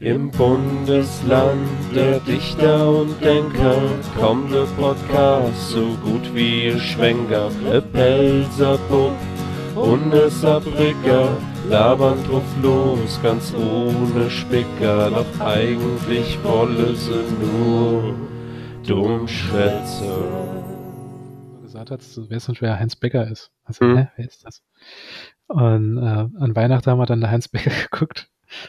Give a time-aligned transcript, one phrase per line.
[0.00, 3.76] Im Bundesland der Dichter und Denker
[4.18, 7.50] kommt der Podcast so gut wie ihr Schwenker.
[7.70, 9.12] E Pelzer Bub
[9.76, 11.36] und e Saarbrücker
[11.68, 15.10] labern drauf los, ganz ohne Spicker.
[15.10, 18.14] Doch eigentlich wolle sie nur
[18.86, 20.18] Dummschwätze.
[21.62, 23.50] gesagt hat, du weißt nicht, wer Heinz Becker ist.
[23.64, 23.98] Also, Hm.
[23.98, 24.62] hä, wer ist das?
[25.48, 28.28] Und äh, an Weihnachten haben wir dann Heinz Becker geguckt.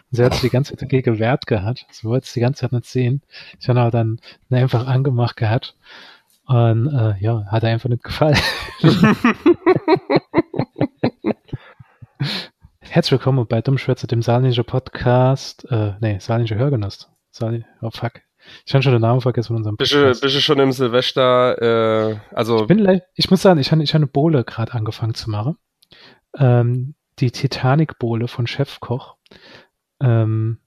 [0.10, 1.86] Und sie hat sich die ganze Zeit dagegen gewehrt gehabt.
[1.92, 3.22] Sie wollte es die ganze Zeit nicht sehen.
[3.60, 5.76] Ich habe aber dann einfach angemacht gehabt.
[6.46, 8.38] Und äh, ja, hat er einfach nicht gefallen.
[12.80, 15.66] Herzlich willkommen bei Dummschwätze, dem Saarländische Podcast.
[15.72, 17.10] Äh, nee, Saarländische Hörgenuss.
[17.32, 18.22] Saarl oh fuck.
[18.66, 20.22] Ich habe schon den Namen vergessen von unserem Bist du, Podcast.
[20.22, 23.94] bist du schon im Silvester, äh, also Ich bin ich muss sagen, ich habe ich
[23.94, 25.58] hab eine Bohle gerade angefangen zu machen.
[26.38, 29.16] Ähm, die Titanic-Bohle von Chefkoch.
[30.02, 30.58] Ähm,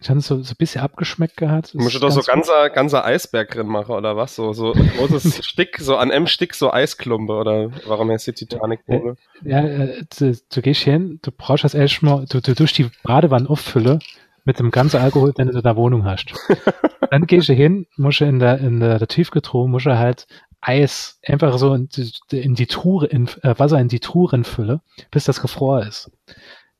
[0.00, 1.74] ich habe es so, so ein bisschen abgeschmeckt gehabt.
[1.74, 4.34] musst du doch so ganz ganzer, ganzer Eisberg drin machen, oder was?
[4.34, 8.32] So, so ein großes Stick, so an einem Stick so Eisklumpe, oder warum heißt die
[8.32, 9.16] Titanic-Bohle?
[9.16, 9.18] gut.
[9.42, 13.48] Ja, äh, du, du gehst hin, du brauchst das erstmal, du, du durch die Badewanne
[13.48, 14.00] auffüllen
[14.44, 16.32] mit dem ganzen Alkohol, den du in der Wohnung hast.
[17.10, 20.26] Dann gehst du hin, musst du in der, in der, der Tiefgetruhe, musst du halt
[20.60, 24.80] Eis einfach so in die, in die Truhe, in, äh, Wasser in die Truhe füllen,
[25.10, 26.10] bis das gefroren ist.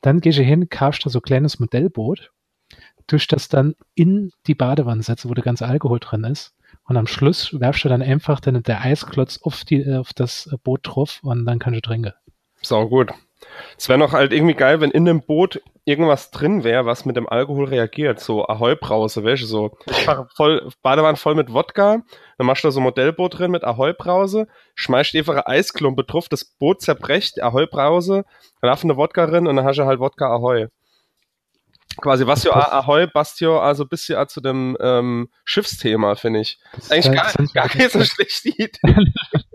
[0.07, 2.31] Dann gehst du hin, kaufst da so ein kleines Modellboot,
[3.09, 6.55] tust das dann in die Badewanne setzen, wo der ganze Alkohol drin ist.
[6.85, 10.49] Und am Schluss werfst du dann einfach dann der Eisklotz auf, die, äh, auf das
[10.63, 12.13] Boot drauf und dann kannst du trinken.
[12.63, 13.11] Sau gut.
[13.77, 17.17] Es wäre noch halt irgendwie geil, wenn in dem Boot irgendwas drin wäre, was mit
[17.17, 18.19] dem Alkohol reagiert.
[18.21, 19.79] So Ahoi-Brause, weißt du, so
[20.37, 22.03] voll, Badewanne voll mit Wodka,
[22.39, 26.29] dann machst du da so ein Modellboot drin mit Ahoi-Brause, schmeißt einfach eine Eisklumpe drauf,
[26.29, 28.25] das Boot zerbrecht, Ahoi-Brause,
[28.61, 30.69] dann darf eine Wodka drin und dann hast du halt Wodka Ahoi.
[31.99, 32.53] Quasi, was ja.
[32.53, 36.59] Ahoi ja also ein bisschen auch zu dem ähm, Schiffsthema, finde ich.
[36.91, 38.71] Eigentlich gar, halt- gar keine so schlechte Idee.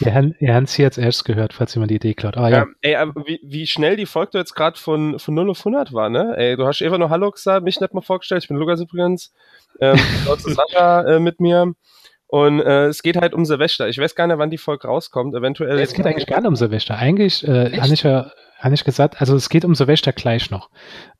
[0.00, 2.36] Ihr, han- ihr habt sie jetzt erst gehört, falls jemand die Idee klaut.
[2.38, 5.50] Ah ja, Ja, ey, aber wie, wie schnell die Folge jetzt gerade von, von 0
[5.50, 6.34] auf 100 war, ne?
[6.36, 9.32] Ey, du hast einfach nur Hallo gesagt, mich nicht mal vorgestellt, ich bin Lukas übrigens,
[9.80, 9.98] ähm,
[10.38, 11.74] Sascha äh, mit mir
[12.32, 13.88] und äh, es geht halt um Silvester.
[13.88, 15.78] Ich weiß gar nicht, wann die Folge rauskommt, eventuell.
[15.78, 16.96] es geht eigentlich gar nicht um Silvester.
[16.96, 20.70] Eigentlich äh, habe ich ja habe ich gesagt, also es geht um Silvester gleich noch.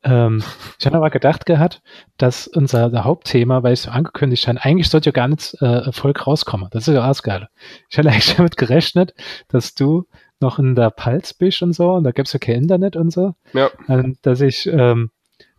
[0.03, 0.41] Ähm,
[0.79, 1.83] ich habe aber gedacht gehabt,
[2.17, 5.85] dass unser der Hauptthema, weil ich so angekündigt habe, eigentlich sollte ja gar nicht äh,
[5.85, 6.69] Erfolg rauskommen.
[6.71, 7.47] Das ist ja alles geil.
[7.91, 9.13] Ich hatte eigentlich damit gerechnet,
[9.49, 10.07] dass du
[10.39, 13.35] noch in der Palz bist und so, und da gibt's ja kein Internet und so.
[13.53, 13.69] Ja.
[13.87, 15.11] Und dass ich, ähm,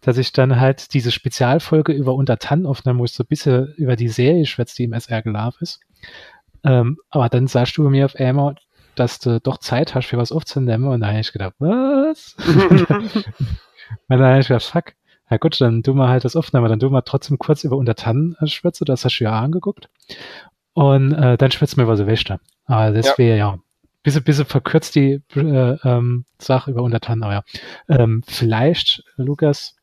[0.05, 3.97] dass ich dann halt diese Spezialfolge über Untertan aufnahme, wo ich so ein bisschen über
[3.97, 5.81] die Serie schwätze, die im SR gelaufen ist.
[6.63, 8.57] Ähm, aber dann sagst du mir auf einmal,
[8.95, 10.87] dass du doch Zeit hast, für was aufzunehmen.
[10.87, 12.37] Und da habe ich gedacht, was?
[12.47, 13.25] und
[14.09, 14.93] dann habe ich gedacht, fuck.
[15.31, 16.69] Na gut, dann tun wir halt das aufnehmen.
[16.69, 18.85] Dann tun wir trotzdem kurz über Untertan äh, schwätze.
[18.85, 19.89] Das hast du ja angeguckt.
[20.75, 22.41] Und äh, dann schwätzen wir über Silvester.
[22.67, 23.15] Aber das Ja.
[23.19, 23.59] wäre ja
[24.03, 27.23] bisschen, bisschen verkürzt die äh, ähm, Sache über Untertan.
[27.23, 27.43] Aber ja.
[27.89, 29.77] Ähm, vielleicht, Lukas,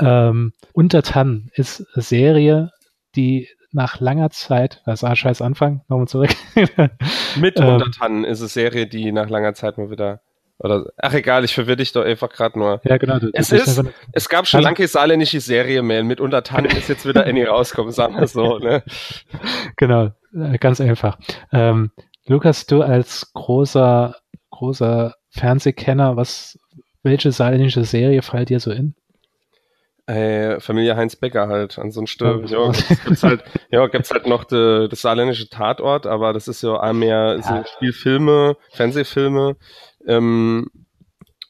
[0.00, 2.72] ähm, Untertan ist eine Serie,
[3.16, 6.30] die nach langer Zeit, das war scheiß Anfang, nochmal zurück.
[7.38, 10.20] Mit ähm, Untertannen ist es Serie, die nach langer Zeit mal wieder,
[10.58, 12.80] oder, ach egal, ich verwirr dich doch einfach gerade nur.
[12.84, 13.18] ja, genau.
[13.34, 17.26] Es ist- einfach- Es gab schon lange saarländische Serie mehr, mit Untertannen ist jetzt wieder
[17.26, 18.82] Annie rauskommen, sagen wir so, ne?
[19.76, 21.18] Genau, äh, ganz einfach.
[21.52, 21.90] Ähm,
[22.26, 24.16] Lukas, du als großer,
[24.50, 26.58] großer Fernsehkenner, was,
[27.02, 28.94] welche saarländische Serie fällt dir so in?
[30.08, 32.72] Äh, Familie Heinz Becker halt, ansonsten, Ja, ja,
[33.04, 36.92] gibt's, halt, ja, gibt's halt noch de, das saarländische Tatort, aber das ist ja auch
[36.94, 37.66] mehr so Ja.
[37.66, 39.56] Spielfilme, Fernsehfilme,
[40.06, 40.70] ähm,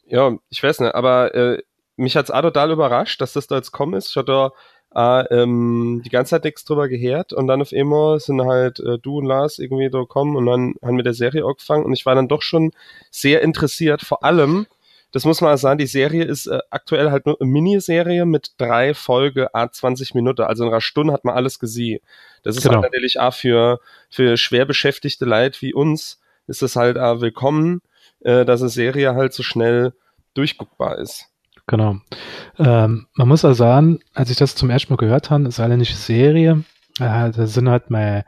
[0.07, 1.63] ja, ich weiß nicht, aber äh,
[1.97, 4.09] mich hat's auch total überrascht, dass das da jetzt kommen ist.
[4.11, 4.51] Ich hatte
[4.95, 8.99] äh, ähm, die ganze Zeit nichts drüber gehört und dann auf einmal sind halt äh,
[8.99, 12.07] du und Lars irgendwie da gekommen und dann haben wir der Serie angefangen und ich
[12.07, 12.73] war dann doch schon
[13.11, 14.67] sehr interessiert, vor allem,
[15.13, 18.93] das muss man sagen, die Serie ist äh, aktuell halt nur eine Miniserie mit drei
[18.95, 20.43] Folge a 20 Minuten.
[20.43, 22.01] Also in einer Stunde hat man alles gesehen.
[22.43, 22.75] Das ist Genau.
[22.77, 27.81] halt natürlich auch für, für schwer beschäftigte Leid wie uns, ist es halt auch willkommen,
[28.21, 29.95] äh, dass eine Serie halt so schnell
[30.35, 31.27] durchguckbar ist.
[31.67, 31.97] Genau.
[32.59, 36.65] Ähm, man muss also sagen, als ich das zum ersten Mal gehört habe, saarländische Serie,
[36.99, 38.25] äh, da sind halt meine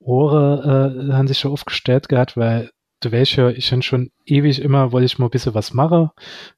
[0.00, 2.70] Ohren, äh, haben sich schon aufgestellt gehabt, weil
[3.06, 6.10] du weißt ja, ich habe schon ewig immer, wollte ich mal ein bisschen was machen.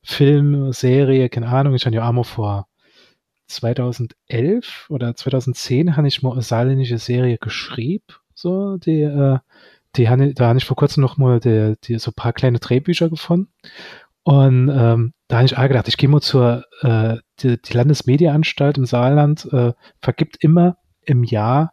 [0.03, 2.67] Film, Serie, keine Ahnung, ich habe ja auch mal vor
[3.49, 8.05] 2011 oder 2010 habe ich mal eine saarländische Serie geschrieben,
[8.35, 9.39] so, die, äh,
[9.97, 12.33] die habe ich, da habe ich vor kurzem noch mal die, die, so ein paar
[12.33, 13.51] kleine Drehbücher gefunden.
[14.23, 18.77] Und ähm, da habe ich auch gedacht, ich gehe mal zur äh, die, die Landesmediaanstalt
[18.77, 21.73] im Saarland, äh, vergibt immer im Jahr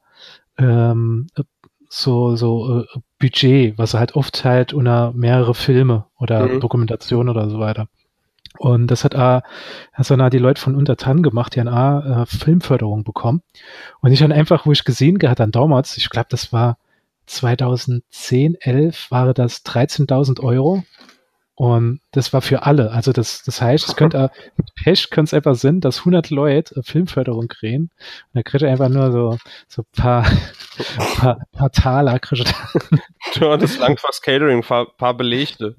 [0.57, 1.27] ähm,
[1.95, 6.59] so, so äh, Budget, was er halt oft halt unter mehrere Filme oder mhm.
[6.59, 7.87] Dokumentationen oder so weiter.
[8.57, 9.43] Und das hat A,
[9.93, 13.41] hat dann die Leute von Untertan gemacht, die an A äh, Filmförderung bekommen.
[14.01, 16.77] Und ich dann einfach, wo ich gesehen gehabt dann damals, ich glaube, das war
[17.25, 20.83] 2010, 11, war das 13.000 Euro
[21.55, 22.91] und das war für alle.
[22.91, 26.81] Also das, das heißt, es könnte mit Pech könnte es einfach sein, dass 100 Leute
[26.83, 27.83] Filmförderung kriegen.
[27.83, 27.91] Und
[28.33, 29.37] da kriegt er einfach nur so
[29.67, 30.25] so paar
[31.17, 32.19] paar, paar Taler.
[32.19, 32.53] Kriegt
[33.35, 35.75] ja, das langt fast Catering, paar, paar Belegte.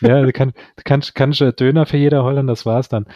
[0.00, 3.06] Ja, du kannst kann, kann, kann Döner für jeder holen, das war's dann.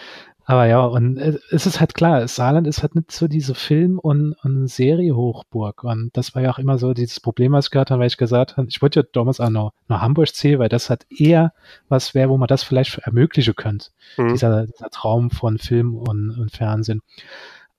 [0.44, 3.98] Aber ja, und äh, es ist halt klar, Saarland ist halt nicht so diese Film-
[3.98, 5.84] und, und Serie-Hochburg.
[5.84, 8.16] Und das war ja auch immer so dieses Problem, was ich gehört habe, weil ich
[8.16, 11.52] gesagt habe, ich wollte ja damals auch noch nach Hamburg ziehen, weil das halt eher
[11.88, 13.90] was wäre, wo man das vielleicht ermöglichen könnte.
[14.16, 14.32] Mhm.
[14.32, 17.02] Dieser, dieser Traum von Film und, und Fernsehen.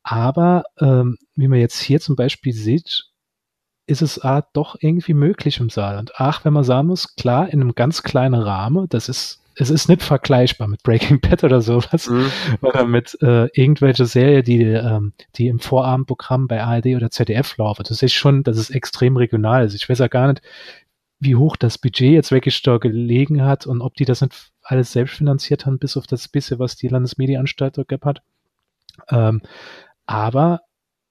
[0.04, 3.07] Aber ähm, wie man jetzt hier zum Beispiel sieht,
[3.86, 6.13] ist es ah, doch irgendwie möglich im Saarland.
[6.16, 9.90] Ach, wenn man sagen muss, klar, in einem ganz kleinen Rahmen, das ist es ist
[9.90, 12.32] nicht vergleichbar mit Breaking Bad oder sowas mhm.
[12.62, 17.86] oder mit äh, irgendwelche Serie, die, ähm, die im Vorabendprogramm bei ARD oder ZDF laufen.
[17.88, 19.76] Das ist schon, dass es extrem regional ist.
[19.76, 20.42] Ich weiß ja gar nicht,
[21.20, 24.92] wie hoch das Budget jetzt wirklich da gelegen hat und ob die das nicht alles
[24.92, 28.22] selbst finanziert haben, bis auf das bisschen, was die Landesmedienanstalt da hat.
[29.10, 29.42] Ähm,
[30.06, 30.62] aber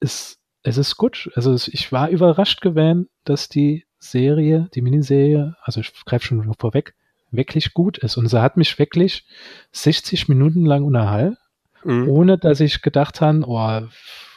[0.00, 1.30] es, es ist gut.
[1.34, 6.94] Also ich war überrascht gewesen, dass die Serie, die Miniserie, also ich greife schon vorweg,
[7.32, 8.16] wirklich gut ist.
[8.16, 9.24] Und sie hat mich wirklich
[9.72, 11.36] 60 Minuten lang unterhalten,
[11.84, 12.08] mhm.
[12.08, 13.82] ohne dass ich gedacht habe, oh,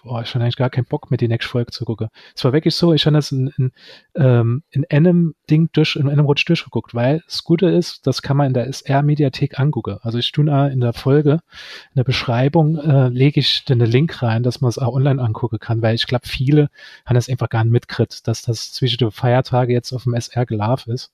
[0.05, 2.09] oh, ich habe eigentlich gar keinen Bock, mir die nächste Folge zu gucken.
[2.35, 3.71] Es war wirklich so, ich habe das in, in,
[4.15, 8.37] ähm, in einem Ding durch, in einem Rutsch durchgeguckt, weil das Gute ist, das kann
[8.37, 9.97] man in der SR-Mediathek angucken.
[10.01, 14.43] Also ich tue in der Folge, in der Beschreibung, äh, lege ich den Link rein,
[14.43, 16.69] dass man es auch online angucken kann, weil ich glaube, viele
[17.05, 20.45] haben das einfach gar nicht mitgekriegt, dass das zwischen den Feiertagen jetzt auf dem SR
[20.45, 21.11] gelaufen ist.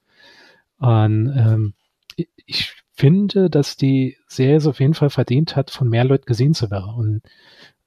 [0.81, 1.73] Und ähm,
[2.47, 6.55] ich finde, dass die Serie es auf jeden Fall verdient hat, von mehr Leuten gesehen
[6.55, 6.93] zu werden.
[6.95, 7.21] Und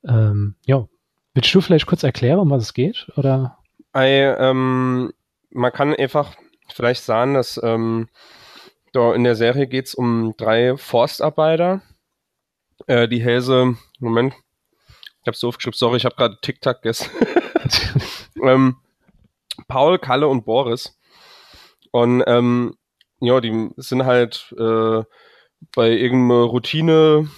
[0.08, 0.87] ähm, ja,
[1.35, 3.08] willst du vielleicht kurz erklären, um was es geht?
[3.17, 3.58] Oder?
[3.96, 5.12] I, ähm,
[5.50, 6.37] man kann einfach
[6.73, 8.08] vielleicht sagen, dass ähm,
[8.93, 11.82] da in der Serie geht es um drei Forstarbeiter.
[12.87, 14.35] Äh, die Hälse, Moment,
[15.23, 17.11] ich habe so aufgeschrieben, sorry, ich habe gerade TikTok gegessen.
[18.44, 18.76] ähm,
[19.67, 20.96] Paul, Kalle und Boris.
[21.91, 22.76] Und ähm,
[23.20, 25.02] ja, die sind halt äh,
[25.75, 27.28] bei irgendeinem Routine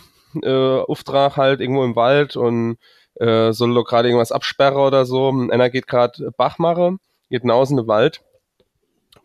[0.43, 2.79] äh, Auftrag halt irgendwo im Wald und
[3.15, 5.29] äh, soll doch gerade irgendwas absperren oder so.
[5.29, 6.97] Einer geht gerade Bachmache,
[7.31, 8.23] geht hinaus in den Wald,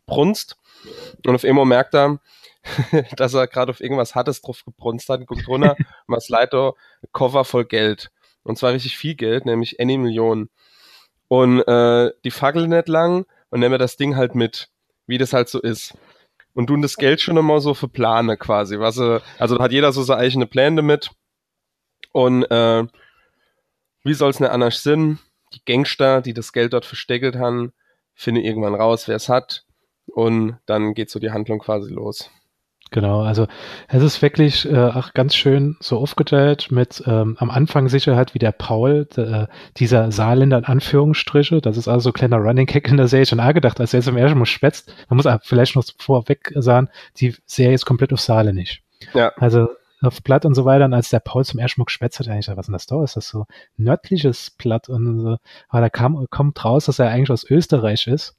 [0.06, 0.58] brunst
[1.26, 2.20] und auf einmal merkt er,
[3.16, 5.76] dass er gerade auf irgendwas Hartes drauf gebrunst hat, guckt runter,
[6.08, 6.74] was leider
[7.12, 8.12] Cover voll Geld.
[8.44, 10.50] Und zwar richtig viel Geld, nämlich eine Million.
[11.28, 14.70] Und äh, die fackeln nicht lang und nehmen das Ding halt mit,
[15.06, 15.96] wie das halt so ist
[16.54, 18.80] und tun das Geld schon immer so für Plane quasi.
[18.80, 21.12] Was, also hat jeder so seine eigene Pläne damit.
[22.12, 22.86] Und äh,
[24.04, 25.20] wie soll es nicht anders sein?
[25.54, 27.74] Die Gangster, die das Geld dort versteckelt haben,
[28.14, 29.66] finden irgendwann raus, wer es hat.
[30.08, 32.30] Und dann geht so die Handlung quasi los.
[32.94, 33.48] Genau, also
[33.88, 38.34] es ist wirklich äh, auch ganz schön so aufgeteilt mit ähm, am Anfang sicher halt
[38.34, 42.36] wie der Paul, de, äh, dieser Saarländer in Anführungsstriche, das ist also so ein kleiner
[42.36, 44.94] Running Kick in der Serie schon angedacht, als er jetzt im ersten Mal schwätzt.
[45.08, 48.84] Man muss vielleicht noch vorweg sagen, die Serie ist komplett auf Saale nicht.
[49.14, 49.32] Ja.
[49.38, 49.70] Also
[50.02, 50.86] auf Platt und so weiter.
[50.86, 53.04] Und als der Paul zum ersten Mal geschwätzt hat, eigentlich, was denn das da?
[53.04, 53.46] Ist das so
[53.78, 54.90] nördliches Platt?
[54.90, 55.38] Und so.
[55.70, 58.36] Aber da kam, kommt raus, dass er eigentlich aus Österreich ist.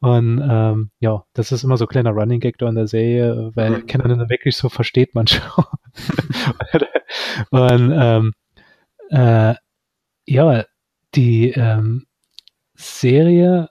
[0.00, 3.50] Und ähm, ja, das ist immer so ein kleiner Running Gag da in der Serie,
[3.54, 3.86] weil mhm.
[3.86, 5.64] Kenner dann wirklich so versteht man schon.
[7.50, 8.32] und ähm,
[9.10, 9.54] äh,
[10.26, 10.64] ja,
[11.14, 12.06] die ähm,
[12.74, 13.70] Serie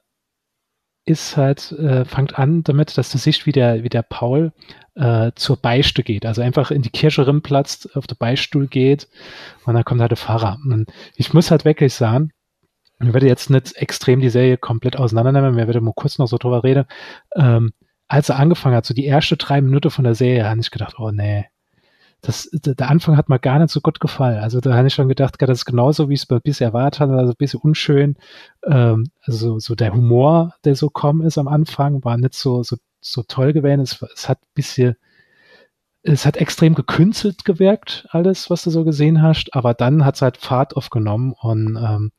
[1.05, 4.51] ist halt, äh, fängt an damit, dass du siehst, wie der, wie der Paul
[4.95, 6.25] äh, zur Beichte geht.
[6.25, 9.07] Also einfach in die Kirche rinplatzt, auf den Beistuhl geht
[9.65, 10.57] und dann kommt halt der Pfarrer.
[10.65, 12.31] Und ich muss halt wirklich sagen,
[13.07, 16.37] ich werde jetzt nicht extrem die Serie komplett auseinandernehmen, wir werden mal kurz noch so
[16.37, 16.85] drüber reden.
[17.35, 17.73] Ähm,
[18.07, 20.95] als er angefangen hat, so die erste drei Minuten von der Serie, habe ich gedacht,
[20.99, 21.45] oh nee,
[22.21, 24.39] das, der Anfang hat mir gar nicht so gut gefallen.
[24.39, 27.09] Also da habe ich schon gedacht, das ist genauso, wie es ein bisschen erwartet hat,
[27.09, 28.15] also ein bisschen unschön.
[28.65, 32.77] Ähm, also so der Humor, der so kommen ist am Anfang, war nicht so, so,
[32.99, 33.81] so toll gewesen.
[33.81, 34.95] Es, es hat ein bisschen,
[36.05, 40.21] es hat extrem gekünstelt gewirkt, alles, was du so gesehen hast, aber dann hat es
[40.21, 42.11] halt Fahrt aufgenommen und ähm,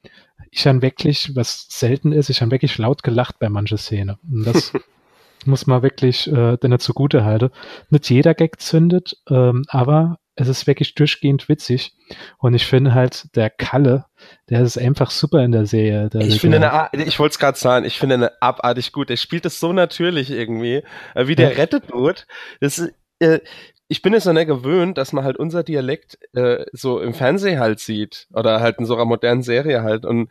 [0.51, 4.17] ich habe wirklich, was selten ist, ich habe wirklich laut gelacht bei manchen Szenen.
[4.31, 4.73] Und das
[5.45, 7.51] muss man wirklich äh, denen zugute halten.
[7.91, 11.95] Nicht jeder Gag zündet, ähm, aber es ist wirklich durchgehend witzig.
[12.39, 14.07] Und ich finde halt, der Kalle,
[14.49, 16.09] der ist einfach super in der Serie.
[16.11, 19.11] Der, ich finde, eine, ich wollte es gerade sagen, ich finde eine abartig gut.
[19.11, 20.83] Der spielt das so natürlich irgendwie,
[21.15, 21.57] äh, wie der ja.
[21.57, 22.27] rettet wird.
[22.61, 23.41] Das ist, äh,
[23.89, 27.61] ich bin es so nicht gewöhnt, dass man halt unser Dialekt äh, so im Fernsehen
[27.61, 30.29] halt sieht oder halt in so einer modernen Serie halt und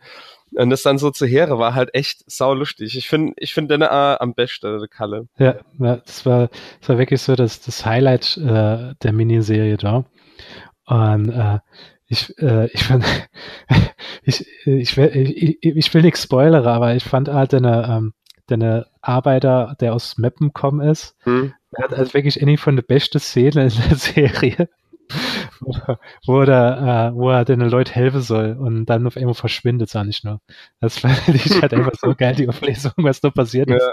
[0.54, 2.96] und das dann so zu Heere war halt echt saulustig.
[2.96, 5.28] Ich finde, ich finde den äh, am besten, der Kalle.
[5.38, 6.48] Ja, ja, das war,
[6.80, 10.04] das war wirklich so das, das Highlight äh, der Miniserie da.
[10.86, 11.58] Und äh,
[12.06, 13.04] ich, äh, ich fand,
[14.22, 18.14] ich, ich, will, ich, ich will nichts spoilern, aber ich fand halt eine, ähm,
[18.48, 21.52] der Arbeiter, der aus Meppen gekommen ist, hm.
[21.76, 24.68] der hat also wirklich eine von der besten Szenen in der Serie
[26.26, 30.04] wo, er, äh, wo er den Leuten helfen soll und dann auf einmal verschwindet es
[30.04, 30.40] nicht nur.
[30.80, 33.90] Das fand ich halt einfach so geil, die Auflesung, was da passiert ist.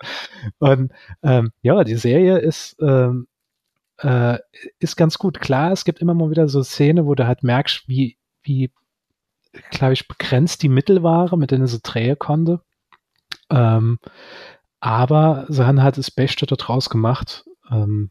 [0.59, 0.91] Und
[1.21, 3.27] ähm, ja, die Serie ist, ähm,
[3.97, 4.39] äh,
[4.79, 5.39] ist ganz gut.
[5.39, 8.71] Klar, es gibt immer mal wieder so Szenen, wo du halt merkst, wie, wie
[9.69, 12.61] glaube ich, begrenzt die Mittel waren, mit denen sie drehen konnte.
[13.53, 13.99] Ähm,
[14.79, 17.45] aber sie haben halt das Beste daraus gemacht.
[17.71, 18.09] Ähm,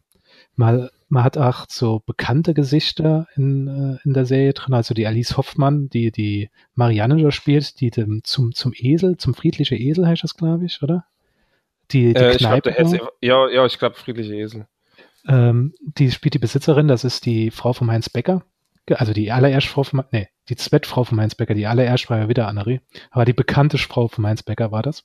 [0.54, 5.06] mal man hat auch so bekannte Gesichter in, äh, in der Serie drin, also die
[5.06, 10.06] Alice Hoffmann, die die Marianne da spielt, die dem, zum, zum Esel, zum friedlichen Esel
[10.06, 11.04] heißt das, glaube ich, oder?
[11.90, 12.70] Die, die äh, Kneipe.
[12.70, 14.66] Ich glaub, ja, ja, ich glaube, friedliche Esel.
[15.28, 18.42] Ähm, die spielt die Besitzerin, das ist die Frau von Heinz Becker.
[18.88, 22.28] Also die allererste Frau von, nee, die Zweitfrau von Heinz Becker, die allererste war ja
[22.28, 22.80] wieder Annerie,
[23.10, 25.04] aber die bekannte Frau von Heinz Becker war das.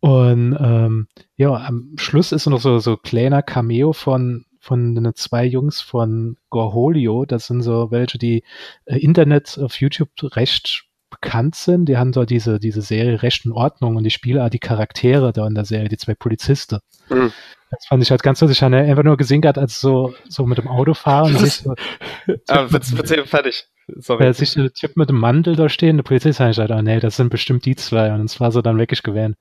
[0.00, 5.44] Und ähm, ja, am Schluss ist noch so so kleiner Cameo von von den zwei
[5.44, 7.26] Jungs von Gorholio.
[7.26, 8.44] Das sind so welche, die
[8.86, 11.86] äh, Internet auf YouTube recht bekannt sind.
[11.86, 15.32] Die haben da diese, diese Serie Recht in Ordnung und die spielen auch die Charaktere
[15.32, 16.80] da in der Serie, die zwei Polizisten.
[17.08, 17.32] Mhm.
[17.70, 18.58] Das fand ich halt ganz lustig.
[18.58, 21.36] Ich habe einfach nur gesehen gehabt, als so, so mit dem Auto fahren.
[21.36, 21.74] sich so,
[22.48, 23.66] ah, erzähl fertig.
[23.88, 24.32] Sorry.
[24.32, 27.16] sich der Typ mit dem Mantel da stehen, der Polizist hat gesagt, oh nee, das
[27.16, 28.12] sind bestimmt die zwei.
[28.12, 29.36] Und es war so dann wirklich gewählt.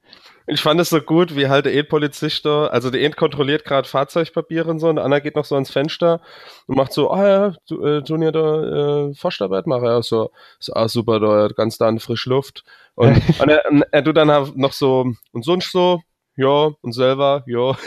[0.46, 3.88] Ich fand es so gut, wie halt der Ed-Polizist da, also der Ed kontrolliert gerade
[3.88, 6.20] Fahrzeugpapiere und so, und Anna geht noch so ans Fenster
[6.68, 10.74] und macht so, ah ja, du, äh, Junior da äh, Forstarbeit mache ja so, so
[10.74, 12.66] ah, super, da ganz da in frische Luft.
[12.96, 16.02] Und, und er, er tut dann noch so, und sonst so,
[16.36, 17.78] ja, und selber, ja.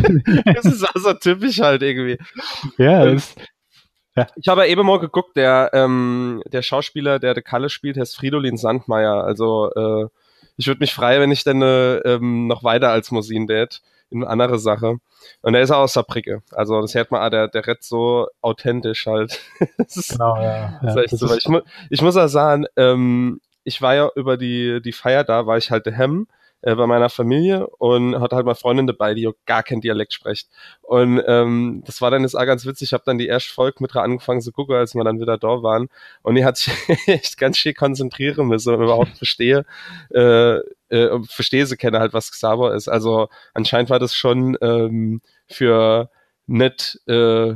[0.54, 2.18] das ist also typisch halt irgendwie.
[2.78, 3.42] Ja, das, ja.
[4.36, 8.56] Ich habe eben mal geguckt, der, ähm, der Schauspieler, der de Kalle spielt, heißt Fridolin
[8.56, 9.24] Sandmeier.
[9.24, 10.08] Also äh,
[10.56, 14.22] ich würde mich freuen, wenn ich dann äh, ähm, noch weiter als Mosin Dad in
[14.22, 14.98] eine andere Sache.
[15.42, 16.42] Und er ist auch aus Saarbrücke.
[16.50, 19.40] Also das hört man, ah, der, der Rett so authentisch halt.
[20.08, 20.80] genau, ja.
[20.82, 21.34] ja so.
[21.34, 25.46] Ich, mu ich muss auch sagen, ähm, ich war ja über die, die Feier da,
[25.46, 26.26] war ich halt der Hemm
[26.62, 30.48] äh, bei meiner Familie und hatte halt mal Freundin dabei, die gar kein Dialekt spricht.
[30.82, 32.88] Und ähm, das war dann jetzt auch ganz witzig.
[32.88, 35.62] Ich habe dann die erste Folge mit angefangen zu gucken, als wir dann wieder da
[35.62, 35.88] waren.
[36.22, 36.72] Und die hat sich
[37.06, 39.64] echt ganz schön konzentrieren müssen, um überhaupt verstehe,
[40.14, 42.88] äh, äh, verstehe sie kenne halt, was Xaver ist.
[42.88, 46.10] Also anscheinend war das schon ähm, für
[46.46, 47.54] nicht äh,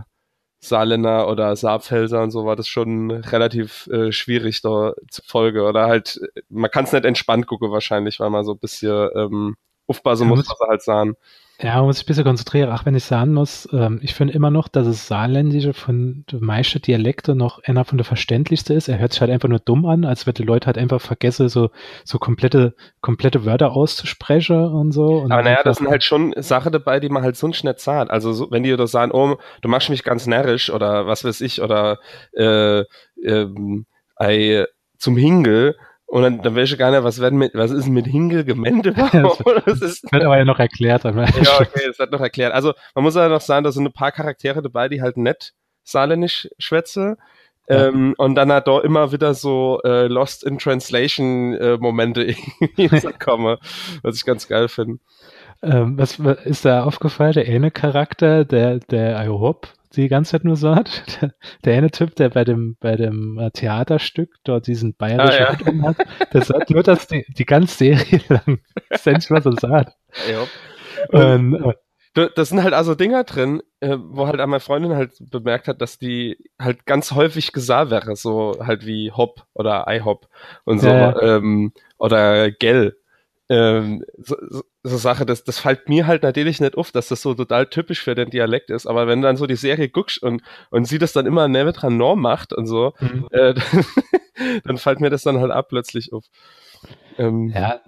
[0.68, 5.60] Saarländer oder Saarpfälzer und so war das schon relativ äh, schwierig da zu folgen.
[5.60, 9.56] Oder halt, man kann es nicht entspannt gucken wahrscheinlich, weil man so ein bisschen ähm,
[9.86, 11.14] aufpassen muss, was er halt sahen.
[11.60, 12.70] Ja, man muss sich ein bisschen konzentrieren.
[12.72, 16.44] Ach, wenn ich sagen muss, ähm, ich finde immer noch, dass das Saarländische von den
[16.44, 18.88] meisten Dialekte noch einer von der verständlichste ist.
[18.88, 21.48] Er hört sich halt einfach nur dumm an, als würde die Leute halt einfach vergessen,
[21.48, 21.70] so,
[22.04, 25.18] so komplette, komplette Wörter auszusprechen und so.
[25.18, 28.10] Und Aber naja, das sind halt schon Sachen dabei, die man halt sonst nicht sagt.
[28.10, 31.40] Also so, wenn die da sagen, oh, du machst mich ganz närrisch oder was weiß
[31.40, 31.98] ich, oder
[32.32, 32.82] äh,
[33.24, 34.66] ähm, ei,
[34.98, 38.06] zum Hingel, und dann, dann wäre ich gar nicht, was, werden mit, was ist mit
[38.06, 39.42] Hingel gemeint überhaupt?
[39.66, 41.04] das ist, wird aber ja noch erklärt.
[41.04, 42.52] ja, okay, das wird noch erklärt.
[42.52, 45.54] Also man muss ja noch sagen, da sind ein paar Charaktere dabei, die halt nett
[45.82, 47.16] saarländisch schwätze.
[47.68, 47.88] Ja.
[47.88, 52.22] Ähm, und dann hat da immer wieder so äh, Lost in Translation äh, Momente
[52.76, 53.56] irgendwie kommen,
[54.02, 54.98] was ich ganz geil finde.
[55.62, 57.32] Ähm, was, was ist da aufgefallen?
[57.32, 61.02] Der eine Charakter, der, der I hope die ganze Zeit nur so hat.
[61.20, 61.34] Der,
[61.64, 65.82] der eine Typ, der bei dem, bei dem äh, Theaterstück dort diesen bayerischen ah, ja.
[65.88, 65.96] hat,
[66.32, 68.60] der sagt nur, dass die, die ganze Serie lang
[68.92, 69.96] ständig was er sagt.
[70.30, 70.46] Ja.
[71.36, 71.74] Und, äh,
[72.36, 75.98] das sind halt also Dinger drin, äh, wo halt meine Freundin halt bemerkt hat, dass
[75.98, 80.28] die halt ganz häufig gesagt wäre, so halt wie Hop oder iHop
[80.64, 81.20] und so, ja.
[81.20, 82.96] Ähm, oder Gell
[83.48, 84.36] ähm, so,
[84.82, 88.02] so Sache, das, das fällt mir halt natürlich nicht auf, dass das so total typisch
[88.02, 91.12] für den Dialekt ist, aber wenn dann so die Serie guckst und, und sie das
[91.12, 93.28] dann immer dran Norm macht und so, mhm.
[93.30, 93.54] äh,
[94.34, 96.24] dann, dann fällt mir das dann halt ab plötzlich auf.
[97.18, 97.80] Ähm, ja,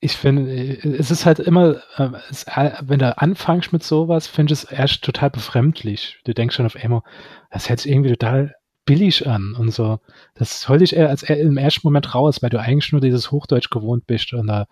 [0.00, 4.62] ich finde, es ist halt immer, äh, es, wenn du anfängst mit sowas, finde ich
[4.62, 6.18] es erst total befremdlich.
[6.24, 7.02] Du denkst schon auf einmal,
[7.50, 10.00] das hört sich irgendwie total billig an und so.
[10.34, 13.70] Das soll dich eher als im ersten Moment raus, weil du eigentlich nur dieses Hochdeutsch
[13.70, 14.66] gewohnt bist oder,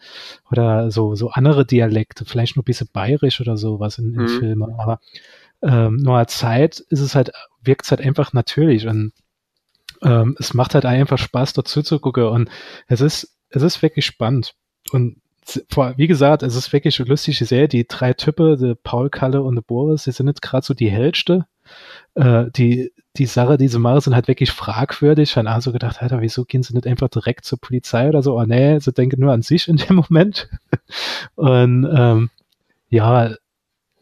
[0.51, 4.29] oder so, so andere Dialekte, vielleicht nur ein bisschen bayerisch oder sowas in, in mhm.
[4.29, 4.75] Filmen.
[4.79, 5.01] Aber
[5.63, 9.13] ähm, nur als Zeit ist es halt, wirkt es halt einfach natürlich und
[10.03, 12.51] ähm, es macht halt einfach Spaß, dazu zu gucken und
[12.87, 14.55] es ist, es ist wirklich spannend.
[14.93, 15.21] Und
[15.97, 19.55] wie gesagt, es ist wirklich lustig, ich sehe die drei Typen, der Paul, Kalle und
[19.55, 21.47] der Boris, die sind jetzt gerade so die Hellste.
[22.15, 25.31] Äh, die, die Sache, die sie machen, sind halt wirklich fragwürdig.
[25.31, 28.39] Ich habe also gedacht, Alter, wieso gehen sie nicht einfach direkt zur Polizei oder so?
[28.39, 30.49] Oh nee, sie denken nur an sich in dem Moment.
[31.35, 32.31] und ähm,
[32.91, 33.35] ja,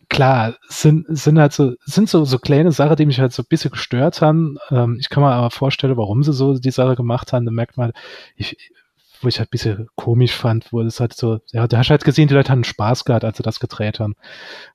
[0.09, 3.49] klar, sind, sind halt so, sind so, so kleine Sachen, die mich halt so ein
[3.49, 4.59] bisschen gestört haben.
[4.71, 7.47] Ähm, ich kann mir aber vorstellen, warum sie so die Sache gemacht haben.
[7.47, 7.93] Da merkt man,
[8.37, 8.57] ich,
[9.21, 11.91] wo ich halt ein bisschen komisch fand, wo es halt so, ja, da hast du
[11.91, 14.15] halt gesehen, die Leute haben Spaß gehabt, als sie das gedreht haben.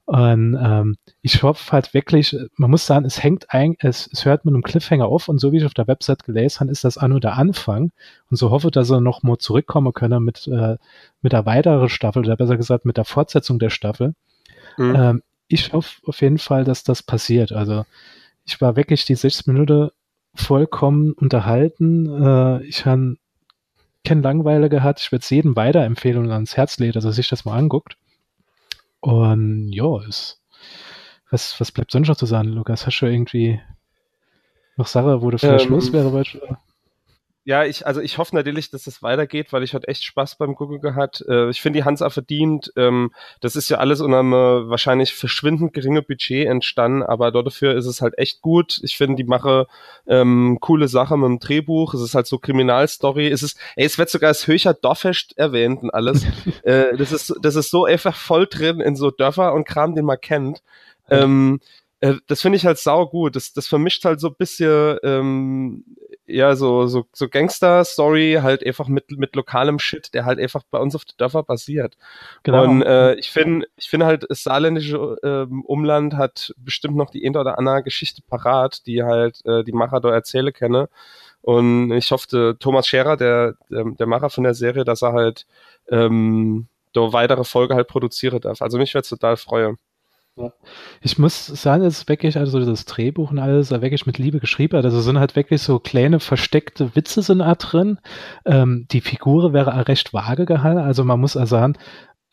[0.05, 4.45] Und ähm, ich hoffe halt wirklich, man muss sagen, es hängt ein, es, es hört
[4.45, 6.97] mit einem Cliffhanger auf und so wie ich auf der Website gelesen habe, ist das
[6.97, 7.91] auch nur der Anfang.
[8.29, 10.77] Und so hoffe, dass er noch mal zurückkommen können mit, äh,
[11.21, 14.13] mit der weiteren Staffel, oder besser gesagt mit der Fortsetzung der Staffel.
[14.77, 14.95] Mhm.
[14.95, 17.51] Ähm, ich hoffe auf jeden Fall, dass das passiert.
[17.51, 17.85] Also
[18.45, 19.89] ich war wirklich die sechs Minuten
[20.33, 22.07] vollkommen unterhalten.
[22.07, 23.17] Äh, ich habe
[24.03, 24.99] keine Langweile gehabt.
[25.01, 27.97] Ich würde es jedem weiterempfehlen und ans Herz legen, dass er sich das mal anguckt.
[28.99, 30.41] Und ja, ist,
[31.29, 32.85] was, was bleibt sonst noch zu sagen, Lukas?
[32.85, 33.59] Hast du irgendwie
[34.77, 36.11] noch Sache, wo du vielleicht ähm, los wäre?
[37.43, 40.53] Ja, ich, also ich hoffe natürlich, dass es weitergeht, weil ich hatte echt Spaß beim
[40.53, 41.25] Gucken gehabt.
[41.27, 42.71] Äh, ich finde, die Hansa verdient.
[42.75, 47.75] Ähm, das ist ja alles unter einem äh, wahrscheinlich verschwindend geringe Budget entstanden, aber dafür
[47.75, 48.79] ist es halt echt gut.
[48.83, 49.65] Ich finde, die mache
[50.05, 51.95] ähm, coole Sache mit dem Drehbuch.
[51.95, 53.27] Es ist halt so Kriminalstory.
[53.29, 56.23] Es ist, ey, es wird sogar als Höcher Dorfest erwähnt und alles.
[56.63, 60.05] äh, das ist, das ist so einfach voll drin in so Dörfer und Kram, den
[60.05, 60.61] man kennt.
[61.09, 61.59] Ähm,
[62.01, 63.35] äh, das finde ich halt sau gut.
[63.35, 65.85] Das, das vermischt halt so ein bisschen ähm,
[66.25, 70.79] ja so so so Gangster-Story halt einfach mit mit lokalem Shit, der halt einfach bei
[70.79, 71.97] uns auf den Dörfer basiert.
[72.43, 72.63] Genau.
[72.63, 77.25] Und äh, ich finde ich finde halt das saarländische ähm, Umland hat bestimmt noch die
[77.25, 80.89] eine oder andere Geschichte parat, die halt äh, die Macher da erzähle kenne.
[81.43, 85.47] Und ich hoffe, Thomas Scherer, der, der, der Macher von der Serie, dass er halt
[85.89, 88.61] ähm, da weitere Folge halt produzieren darf.
[88.61, 89.77] Also mich würde total freuen.
[91.01, 94.75] Ich muss sagen, es ist wirklich, also das Drehbuch und alles, wirklich mit Liebe geschrieben.
[94.75, 97.99] Also sind halt wirklich so kleine versteckte Witze sind da drin.
[98.45, 100.79] Ähm, die Figur wäre recht vage gehalten.
[100.79, 101.77] Also man muss also sagen,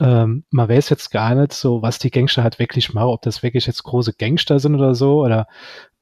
[0.01, 3.43] ähm, man weiß jetzt gar nicht so, was die Gangster halt wirklich machen, ob das
[3.43, 5.49] wirklich jetzt große Gangster sind oder so oder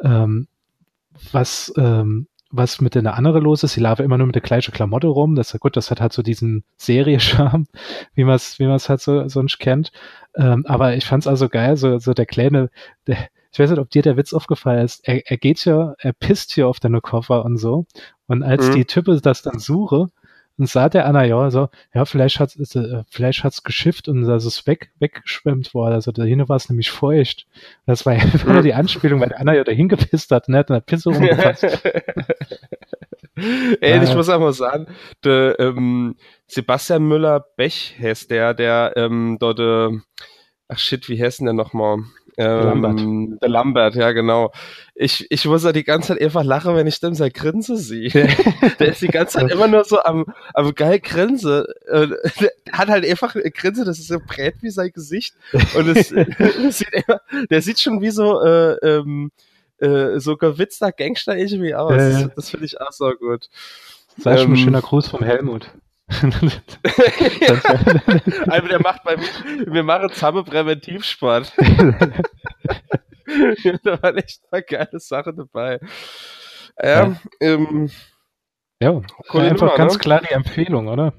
[0.02, 0.48] ähm,
[1.32, 3.74] was, ähm, was mit der andere los ist.
[3.74, 5.34] Sie laufen immer nur mit der gleichen Klamotte rum.
[5.34, 7.66] Das ist gut, das hat halt so diesen Serie-Charme,
[8.14, 9.92] wie man es wie man's halt so sonst kennt.
[10.36, 12.70] Ähm, aber ich fand's also geil, so, so der kleine,
[13.06, 15.06] der, ich weiß nicht, ob dir der Witz aufgefallen ist.
[15.08, 17.86] Er, er geht ja, er pisst hier auf deine Koffer und so.
[18.26, 18.74] Und als mhm.
[18.74, 20.08] die Typen das dann suche,
[20.58, 24.22] und sah der Anna ja so, ja, vielleicht hat es äh, vielleicht hat's geschifft und
[24.22, 25.94] das ist weg, weggeschwemmt worden.
[25.94, 27.46] Also dahin war es nämlich feucht.
[27.84, 30.80] Das war ja die Anspielung, weil der Anna ja dahin gepisst hat, ne, hat eine
[30.80, 31.64] Pisse rumgefasst.
[33.80, 34.86] Ey, ich muss auch mal sagen,
[35.22, 36.16] der, ähm,
[36.46, 39.90] Sebastian Müller-Bech heißt der, der ähm, dort, äh,
[40.68, 41.98] ach shit, wie heißt denn der nochmal?
[42.38, 43.42] Ähm, Lambert.
[43.42, 44.52] Der Lambert, ja genau.
[44.94, 48.10] Ich, ich muss ja die ganze Zeit einfach lachen, wenn ich dem sein Grinse sehe.
[48.78, 51.66] der ist die ganze Zeit immer nur so am, am geil Grinse.
[52.72, 55.34] Hat halt einfach eine Grinse, das ist so breit wie sein Gesicht.
[55.74, 56.08] Und es,
[56.76, 57.20] sieht immer,
[57.50, 59.30] der sieht schon wie so, äh, ähm,
[59.78, 61.92] äh, so gewitzter Gangster irgendwie aus.
[61.92, 63.48] Äh, das, das finde ich auch so gut.
[64.18, 65.70] Sei ähm, schon ein schöner Gruß vom Helmut.
[68.48, 69.26] Also der macht bei mir,
[69.66, 71.52] wir machen zusammen Präventivsport.
[73.82, 75.80] da war echt eine geile Sache dabei.
[76.80, 77.16] Ja, ja.
[77.40, 77.90] Ähm,
[78.80, 79.00] ja
[79.32, 79.98] einfach Nummer, ganz ne?
[79.98, 81.12] klar die Empfehlung, oder?